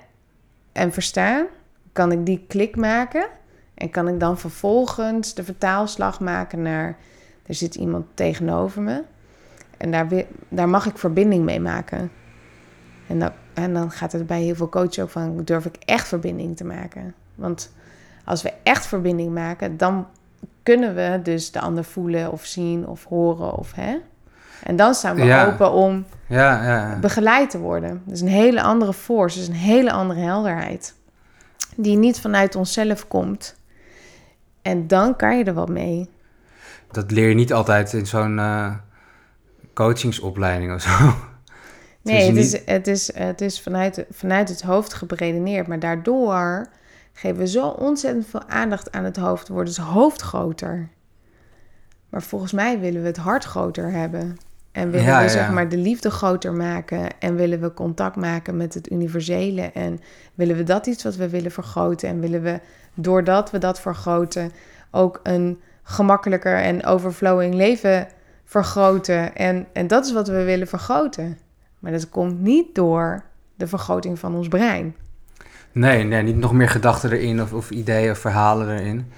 [0.73, 1.47] en verstaan?
[1.93, 3.29] Kan ik die klik maken?
[3.75, 6.97] En kan ik dan vervolgens de vertaalslag maken naar...
[7.47, 9.03] Er zit iemand tegenover me.
[9.77, 10.09] En daar,
[10.49, 12.11] daar mag ik verbinding mee maken.
[13.09, 15.45] En dan, en dan gaat het bij heel veel coaches ook van...
[15.45, 17.15] Durf ik echt verbinding te maken?
[17.35, 17.73] Want
[18.25, 19.77] als we echt verbinding maken...
[19.77, 20.07] dan
[20.63, 23.97] kunnen we dus de ander voelen of zien of horen of hè.
[24.63, 25.47] En dan staan we Ja.
[25.47, 26.99] open om Ja, ja.
[26.99, 28.03] begeleid te worden.
[28.05, 30.95] Dus een hele andere force, dus een hele andere helderheid.
[31.77, 33.57] Die niet vanuit onszelf komt.
[34.63, 36.11] En dan kan je er wat mee.
[36.91, 38.75] Dat leer je niet altijd in zo'n eh,
[39.75, 40.91] coachingsopleiding of zo.
[42.03, 45.67] Nee, je het is, het is, het is vanuit, vanuit het hoofd geberedeneerd.
[45.67, 46.67] Maar daardoor
[47.21, 49.49] geven we zo ontzettend veel aandacht aan het hoofd.
[49.49, 50.89] Wordt het hoofd groter.
[52.09, 54.37] Maar volgens mij willen we het hart groter hebben.
[54.73, 55.29] En willen Ja, we ja.
[55.29, 57.19] zeg maar de liefde groter maken.
[57.19, 59.63] En willen we contact maken met het universele.
[59.63, 60.01] En
[60.35, 62.09] willen we dat iets wat we willen vergroten.
[62.09, 62.61] En willen we,
[62.95, 64.53] doordat we dat vergroten,
[64.91, 68.09] ook een gemakkelijker en overflowing leven
[68.45, 69.35] vergroten.
[69.37, 71.39] En, en dat is wat we willen vergroten.
[71.79, 73.25] Maar dat komt niet door
[73.57, 74.95] de vergroting van ons brein.
[75.73, 79.13] Nee, nee, niet nog meer gedachten erin of, of ideeën of verhalen erin.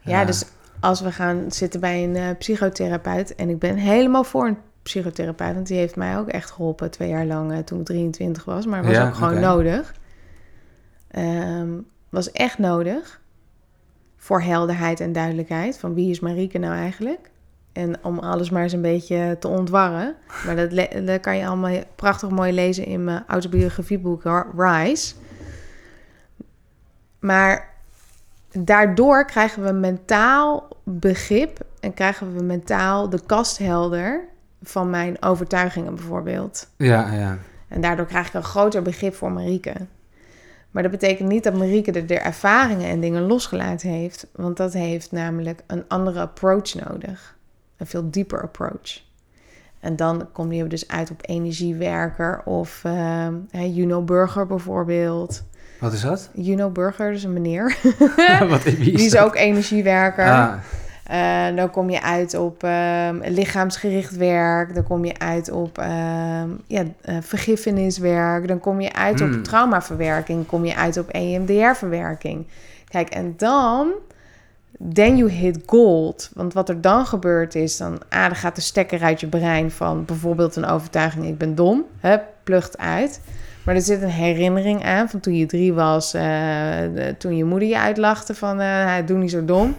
[0.00, 0.44] Ja, dus
[0.80, 3.34] als we gaan zitten bij een eh, psychotherapeut...
[3.34, 5.54] en ik ben helemaal voor een psychotherapeut...
[5.54, 8.66] want die heeft mij ook echt geholpen twee jaar lang eh, toen ik 23 was.
[8.66, 9.94] Maar het was Ja, ook gewoon nodig.
[11.10, 11.68] Ehm,
[12.08, 13.20] was echt nodig
[14.16, 15.78] voor helderheid en duidelijkheid...
[15.78, 17.30] van wie is Marieke nou eigenlijk...
[17.72, 20.14] En om alles maar eens een beetje te ontwarren.
[20.46, 25.14] Maar dat, dat kan je allemaal prachtig mooi lezen in mijn autobiografieboek Ri- Rise.
[27.18, 27.74] Maar
[28.52, 34.24] daardoor krijgen we mentaal begrip en krijgen we mentaal de kast helder
[34.62, 36.68] van mijn overtuigingen bijvoorbeeld.
[36.76, 37.38] Ja, ja.
[37.68, 39.74] En daardoor krijg ik een groter begrip voor Marieke.
[40.70, 44.26] Maar dat betekent niet dat Marieke de, de ervaringen en dingen losgelaten heeft.
[44.32, 47.36] Want dat heeft namelijk een andere approach nodig.
[47.76, 49.04] Een veel dieper approach.
[49.80, 55.44] En dan kom je dus uit op energiewerker of eh, hè, Juno Burger bijvoorbeeld.
[55.80, 56.30] Wat is dat?
[56.34, 57.76] Juno Burger is een meneer.
[58.48, 59.24] Wat, Die is dat?
[59.24, 60.30] ook energiewerker.
[60.30, 60.52] Ah,
[61.06, 64.74] Eh, dan kom je uit op ehm, lichaamsgericht werk.
[64.74, 68.48] Dan kom je uit op ehm, ja, eh, vergiffeniswerk.
[68.48, 69.34] Dan kom je uit Hmm.
[69.34, 70.46] op traumaverwerking.
[70.46, 72.46] Kom je uit op EMDR-verwerking.
[72.88, 73.88] Kijk, en dan...
[74.92, 76.30] Then you hit gold.
[76.34, 77.76] Want wat er dan gebeurt is...
[77.76, 81.26] dan, ah, dan gaat de stekker uit je brein van bijvoorbeeld een overtuiging...
[81.26, 81.84] ik ben dom.
[82.00, 83.20] Hup, plucht uit.
[83.66, 86.14] Maar er zit een herinnering aan van toen je drie was...
[86.14, 86.78] eh,
[87.18, 88.60] toen je moeder je uitlachte van...
[88.60, 89.76] eh, doe niet zo dom.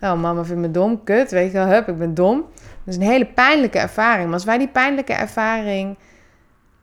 [0.00, 2.44] Oh, mama vindt me dom, kut, weet je wel, hup, ik ben dom.
[2.84, 4.24] Dat is een hele pijnlijke ervaring.
[4.24, 5.96] Maar als wij die pijnlijke ervaring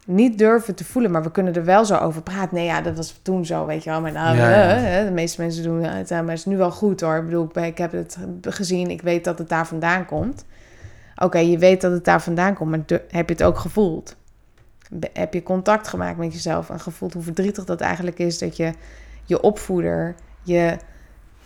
[0.05, 2.55] niet durven te voelen, maar we kunnen er wel zo over praten.
[2.55, 4.01] Nee, ja, dat was toen zo, weet je wel.
[4.01, 4.99] Maar nou, Ja, ja.
[4.99, 7.15] eh, de meeste mensen doen het, maar het is nu wel goed hoor.
[7.15, 10.45] Ik bedoel, ik heb het gezien, ik weet dat het daar vandaan komt.
[11.15, 14.15] Oké, je weet dat het daar vandaan komt, maar heb je het ook gevoeld?
[15.13, 18.73] Heb je contact gemaakt met jezelf en gevoeld hoe verdrietig dat eigenlijk is dat je
[19.23, 20.77] je opvoeder, je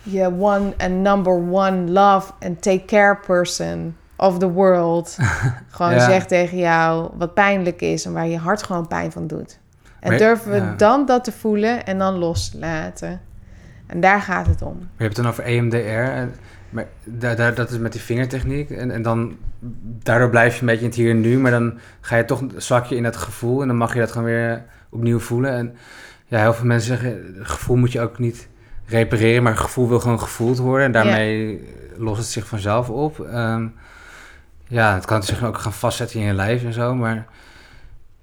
[0.02, 5.16] je one and number one love and take care person of the world
[5.76, 6.04] gewoon Ja.
[6.04, 9.58] zegt tegen jou wat pijnlijk is en waar je hart gewoon pijn van doet.
[10.00, 10.74] En durven we ja.
[10.76, 13.20] dan dat te voelen en dan los te laten.
[13.86, 14.78] En daar gaat het om.
[14.78, 16.38] je hebt het dan over EMDR.
[16.70, 18.70] Maar daar, daar, dat is met die vingertechniek.
[18.70, 19.36] En, en dan,
[20.02, 21.38] daardoor blijf je een beetje in het hier en nu.
[21.38, 23.62] Maar dan ga je toch, zak je in dat gevoel.
[23.62, 25.52] En dan mag je dat gewoon weer opnieuw voelen.
[25.52, 25.76] En
[26.26, 28.48] ja, heel veel mensen zeggen, gevoel moet je ook niet
[28.86, 29.42] repareren.
[29.42, 30.86] Maar het gevoel wil gewoon gevoeld worden.
[30.86, 31.62] En daarmee
[31.96, 33.20] lost het zich vanzelf op.
[33.20, 33.66] Ehm,
[34.68, 36.94] ja, het kan zich ook gaan vastzetten in je lijf en zo.
[36.94, 37.26] Maar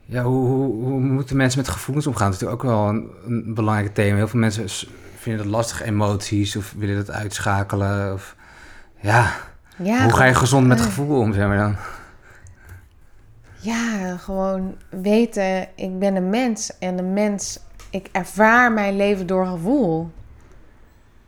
[0.05, 2.31] ja, hoe, hoe, hoe moeten mensen met gevoelens omgaan?
[2.31, 4.15] Dat is natuurlijk ook wel een, een belangrijk thema.
[4.15, 4.69] Heel veel mensen
[5.25, 8.13] vinden het lastig, emoties, of willen dat uitschakelen.
[8.13, 8.35] Of,
[8.99, 9.31] ja,
[9.77, 10.85] Ja, hoe ga je gezond met eh.
[10.85, 11.75] gevoel om, zeg maar dan?
[13.59, 17.59] Ja, gewoon weten, ik ben een mens en een mens,
[17.89, 20.11] ik ervaar mijn leven door gevoel.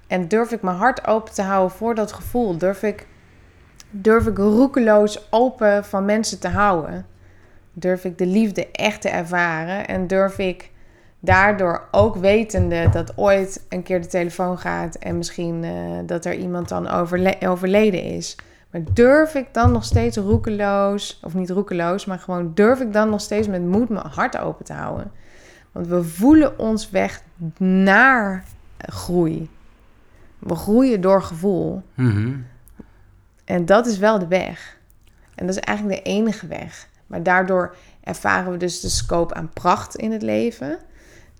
[0.08, 2.58] En durf ik mijn hart open te houden voor dat gevoel?
[2.58, 3.08] Durf ik,
[3.90, 7.06] durf ik roekeloos open van mensen te houden?
[7.74, 9.88] Durf ik de liefde echt te ervaren?
[9.88, 10.72] En durf ik
[11.28, 15.72] daardoor ook wetende dat ooit een keer de telefoon gaat en misschien uh,
[16.06, 18.36] dat er iemand dan overle overleden is.
[18.72, 23.10] Maar durf ik dan nog steeds roekeloos, of niet roekeloos, maar gewoon durf ik dan
[23.10, 25.12] nog steeds met moed mijn hart open te houden?
[25.72, 27.22] Want we voelen ons weg
[27.58, 28.44] naar
[28.78, 29.50] groei.
[30.40, 31.82] We groeien door gevoel.
[31.94, 32.46] Mm
[33.46, 34.78] En dat is wel de weg.
[35.36, 36.88] En dat is eigenlijk de enige weg.
[37.08, 40.80] Maar daardoor ervaren we dus de scope aan pracht in het leven.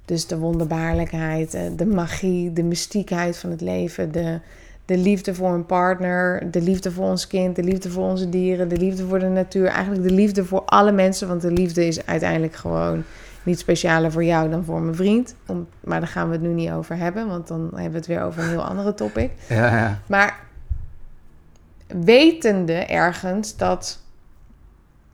[0.08, 4.40] Dus de wonderbaarlijkheid, eh, de magie, de mystiekheid van het leven, de,
[4.86, 8.68] de liefde voor een partner, de liefde voor ons kind, de liefde voor onze dieren,
[8.68, 9.68] de liefde voor de natuur.
[9.68, 13.04] Eigenlijk de liefde voor alle mensen, want de liefde is uiteindelijk gewoon
[13.44, 15.36] niet specialer voor jou dan voor mijn vriend.
[15.46, 18.08] Om, maar daar gaan we het nu niet over hebben, want dan hebben we het
[18.08, 19.32] weer over een heel andere topic.
[19.50, 20.00] Ja, ja.
[20.08, 20.40] Maar
[21.88, 24.00] wetende ergens dat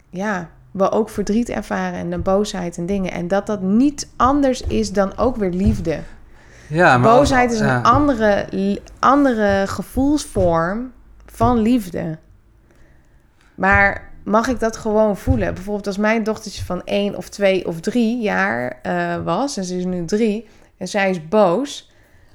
[0.10, 3.12] ja, we ook verdriet ervaren en de boosheid en dingen.
[3.12, 6.00] En dat dat niet anders is dan ook weer liefde.
[6.68, 8.48] Ja, maar Boosheid is een andere,
[9.00, 10.92] andere gevoelsvorm
[11.26, 12.18] van liefde.
[13.56, 15.54] Maar mag ik dat gewoon voelen?
[15.54, 19.58] Bijvoorbeeld als mijn dochtertje van één of twee of drie jaar eh, was...
[19.58, 20.48] en ze is nu drie
[20.78, 21.92] en zij is boos...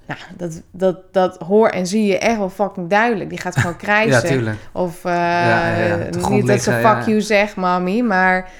[0.08, 3.30] Nou, dat, dat, dat hoor en zie je echt wel fucking duidelijk.
[3.30, 4.56] Die gaat gewoon krijsen.
[4.72, 8.02] of uh, Ja, ja, grond niet dat ze fuck you zegt, mami.
[8.02, 8.50] Maar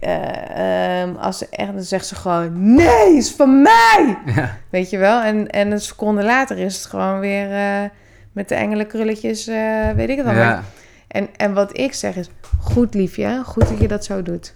[0.00, 2.74] eh, ehm, als ze echt, dan zegt ze gewoon...
[2.74, 4.18] Nee, is van mij!
[4.34, 4.56] Ja.
[4.70, 5.20] Weet je wel?
[5.20, 7.88] En, en een seconde later is het gewoon weer eh,
[8.32, 10.44] met de engelenkrulletjes, eh, weet ik het allemaal.
[10.44, 10.62] Ja.
[11.08, 12.28] En, en wat ik zeg is,
[12.60, 14.54] goed liefje, goed dat je dat zo doet.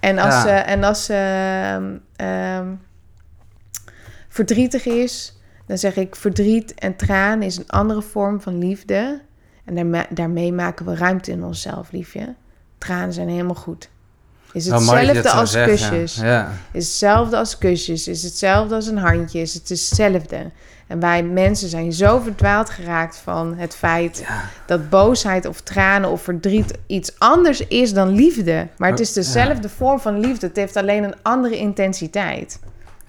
[0.00, 0.40] En als Ja.
[0.40, 1.96] ze, en als ze ehm,
[2.28, 2.66] ehm,
[4.46, 9.20] verdrietig is, dan zeg ik verdriet en traan is een andere vorm van liefde.
[9.64, 12.34] En daarmee, daarmee maken we ruimte in onszelf, liefje.
[12.78, 13.88] Tranen zijn helemaal goed.
[14.52, 16.14] Is je hetzelfde als kusjes.
[16.14, 16.52] Ja.
[16.72, 18.08] Is hetzelfde als kusjes.
[18.08, 19.40] Is hetzelfde als een handje.
[19.40, 20.50] Is het hetzelfde.
[20.86, 24.40] En wij mensen zijn zo verdwaald geraakt van het feit Ja.
[24.66, 28.68] dat boosheid of tranen of verdriet iets anders is dan liefde.
[28.76, 29.14] Maar het is Ja.
[29.14, 30.46] dezelfde vorm van liefde.
[30.46, 32.58] Het heeft alleen een andere intensiteit.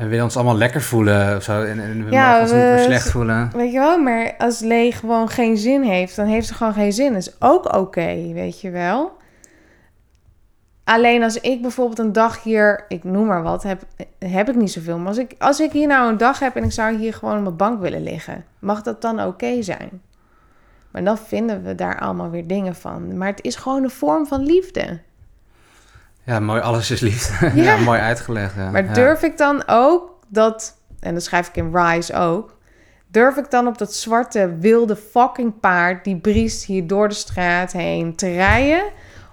[0.01, 1.63] En we willen ons allemaal lekker voelen of zo.
[1.63, 3.49] En, en we Ja, mogen ons niet meer slecht voelen.
[3.55, 6.93] Weet je wel, maar als Lee gewoon geen zin heeft, dan heeft ze gewoon geen
[6.93, 7.13] zin.
[7.13, 9.11] Dat is ook oké, weet je wel.
[10.83, 13.81] Alleen als ik bijvoorbeeld een dag hier, ik noem maar wat, heb,
[14.19, 14.97] heb ik niet zoveel.
[14.97, 17.37] Maar als ik, als ik hier nou een dag heb en ik zou hier gewoon
[17.37, 20.01] op mijn bank willen liggen, mag dat dan oké zijn?
[20.91, 23.17] Maar dan vinden we daar allemaal weer dingen van.
[23.17, 24.99] Maar het is gewoon een vorm van liefde.
[26.23, 26.61] Ja, mooi.
[26.61, 27.49] Alles is liefde.
[27.55, 27.77] Ja, Ja.
[27.77, 28.55] mooi uitgelegd.
[28.55, 28.69] Ja.
[28.71, 32.57] Maar durf ik dan ook dat, en dat schrijf ik in Rise ook,
[33.07, 37.71] durf ik dan op dat zwarte wilde fucking paard die briest hier door de straat
[37.71, 38.83] heen te rijden?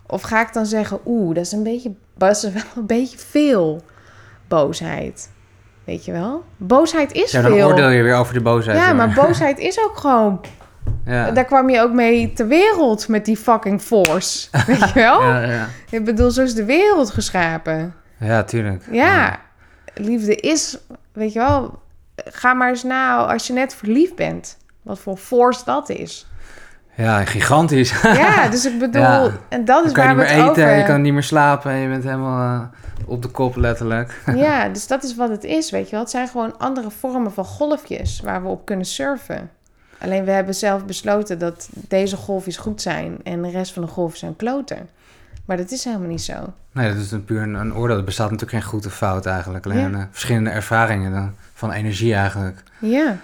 [0.07, 3.19] Of ga ik dan zeggen, oeh, dat is een beetje, dat is wel een beetje
[3.19, 3.83] veel
[4.49, 5.31] boosheid.
[5.85, 6.45] Weet je wel?
[6.57, 7.67] Boosheid is Ja, dan veel.
[7.69, 8.79] oordeel je weer over de boosheid.
[8.79, 10.41] ja, maar boosheid is ook gewoon.
[11.09, 11.31] Ja.
[11.31, 14.49] Daar kwam je ook mee ter wereld met die fucking force.
[14.67, 15.23] Weet je wel?
[15.23, 15.67] Ja, ja.
[15.91, 17.95] Ik bedoel, zo is de wereld geschapen.
[18.19, 18.83] ja, tuurlijk.
[18.91, 19.39] Ja,
[19.95, 20.79] liefde is,
[21.13, 21.83] weet je wel,
[22.17, 24.57] ga maar eens na als je net verliefd bent.
[24.83, 26.27] Wat voor force dat is.
[26.95, 28.01] Ja, gigantisch.
[28.03, 30.65] Ja, dus ik bedoel, en dat is kan je waar niet we meer het eten,
[30.65, 32.67] over je kan niet meer slapen en je bent helemaal eh,
[33.07, 34.23] op de kop letterlijk.
[34.35, 36.01] Ja, dus dat is wat het is, weet je wel.
[36.01, 39.51] Het zijn gewoon andere vormen van golfjes waar we op kunnen surfen.
[40.01, 43.89] Alleen we hebben zelf besloten dat deze golfjes goed zijn en de rest van de
[43.89, 44.89] golven zijn kloten.
[45.45, 46.53] Maar dat is helemaal niet zo.
[46.73, 47.97] Nee, dat is een puur een, een oordeel.
[47.97, 49.65] Er bestaat natuurlijk geen goed of fout eigenlijk.
[49.65, 49.99] Alleen Ja.
[49.99, 52.63] eh, verschillende ervaringen dan, van energie eigenlijk.
[52.79, 53.17] Ja,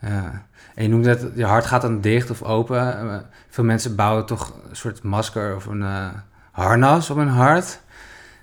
[0.00, 0.42] Ja.
[0.74, 2.98] En je noemde het, je hart gaat dan dicht of open.
[3.10, 3.16] Eh,
[3.48, 6.06] veel mensen bouwen toch een soort masker of een eh,
[6.50, 7.80] harnas op hun hart.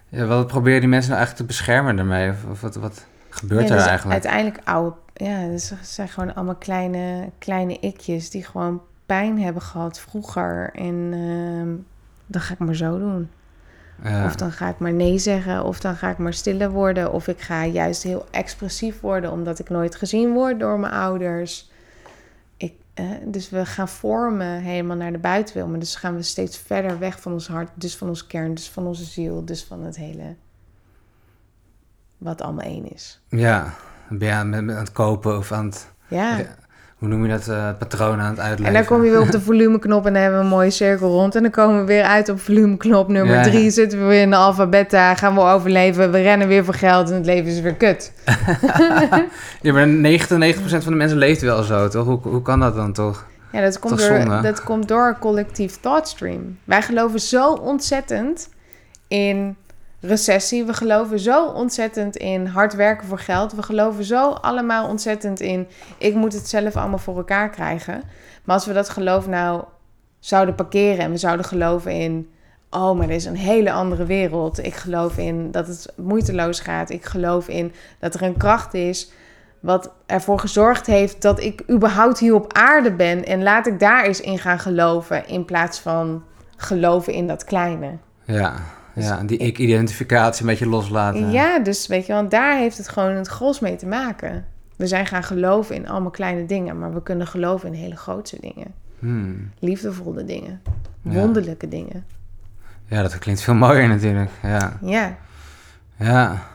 [0.10, 2.30] Ja, wat proberen die mensen nou eigenlijk te beschermen daarmee?
[2.30, 4.12] Of, of wat, wat gebeurt er eigenlijk?
[4.26, 4.96] Uiteindelijk oude,
[5.26, 10.72] ja, dus het zijn gewoon allemaal kleine, kleine ikjes die gewoon pijn hebben gehad vroeger.
[10.74, 11.76] En ehm,
[12.26, 13.30] dan ga ik maar zo doen.
[14.04, 14.26] Ja.
[14.26, 17.14] Of dan ga ik maar nee zeggen, of dan ga ik maar stiller worden.
[17.14, 21.72] Of ik ga juist heel expressief worden, omdat ik nooit gezien word door mijn ouders.
[22.58, 25.72] Ik, eh, dus we gaan vormen helemaal naar de buitenwereld.
[25.72, 28.70] Maar dus gaan we steeds verder weg van ons hart, dus van ons kern, dus
[28.70, 30.36] van onze ziel, dus van het hele.
[32.18, 33.22] Wat allemaal één is.
[33.30, 33.74] ja,
[34.10, 35.88] ben je aan, het kopen of aan het...
[36.08, 36.38] Ja,
[36.98, 38.66] hoe noem je dat, uh, patroon aan het uitleggen.
[38.66, 41.10] En dan kom je weer op de volumeknop en dan hebben we een mooie cirkel
[41.10, 41.36] rond.
[41.36, 43.44] En dan komen we weer uit op volumeknop nummer Ja.
[43.44, 43.70] drie.
[43.72, 46.12] Zitten we weer in de alfabeta, gaan we overleven.
[46.12, 48.12] We rennen weer voor geld en het leven is weer kut.
[49.62, 49.90] Ja, maar 99%
[50.68, 52.06] van de mensen leeft wel zo, toch?
[52.06, 53.26] Hoe, hoe kan dat dan toch?
[53.52, 56.58] Ja, dat komt, door, dat komt door collectief thoughtstream.
[56.64, 58.50] Wij geloven zo ontzettend
[59.08, 59.56] in
[60.02, 60.66] recessie.
[60.66, 63.54] We geloven zo ontzettend in hard werken voor geld.
[63.54, 65.68] We geloven zo allemaal ontzettend in...
[65.98, 68.04] ik moet het zelf allemaal voor elkaar krijgen.
[68.44, 69.64] Maar als we dat geloof nou
[70.20, 71.04] zouden parkeren...
[71.04, 72.30] en we zouden geloven in...
[72.70, 74.66] oh, maar er is een hele andere wereld.
[74.66, 76.90] Ik geloof in dat het moeiteloos gaat.
[76.90, 79.12] Ik geloof in dat er een kracht is
[79.60, 83.26] wat ervoor gezorgd heeft dat ik überhaupt hier op aarde ben.
[83.26, 86.24] En laat ik daar eens in gaan geloven in plaats van
[86.58, 87.98] geloven in dat kleine.
[88.24, 88.54] Ja,
[89.04, 91.32] ja die ik-identificatie een beetje loslaten.
[91.32, 94.46] Ja, dus weet je, want daar heeft het gewoon het gros mee te maken.
[94.76, 98.38] We zijn gaan geloven in allemaal kleine dingen, maar we kunnen geloven in hele grootse
[98.42, 98.68] dingen.
[99.00, 99.52] Hmm.
[99.60, 100.62] Liefdevolle dingen,
[101.02, 101.12] Ja.
[101.12, 102.06] wonderlijke dingen.
[102.88, 104.30] ja, dat klinkt veel mooier natuurlijk.
[104.44, 105.18] Ja, Ja,
[105.98, 106.48] ja.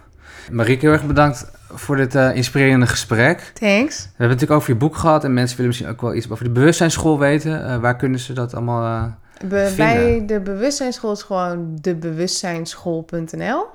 [0.50, 3.38] Marieke, heel erg bedankt voor dit eh, inspirerende gesprek.
[3.54, 4.02] thanks.
[4.02, 6.30] We hebben het natuurlijk over je boek gehad en mensen willen misschien ook wel iets
[6.30, 7.66] over de bewustzijnsschool weten.
[7.68, 9.04] Eh, waar kunnen ze dat allemaal...
[9.06, 9.76] eh, Vinden?
[9.76, 13.66] bij de bewustzijnsschool is gewoon debewustzijnsschool.nl.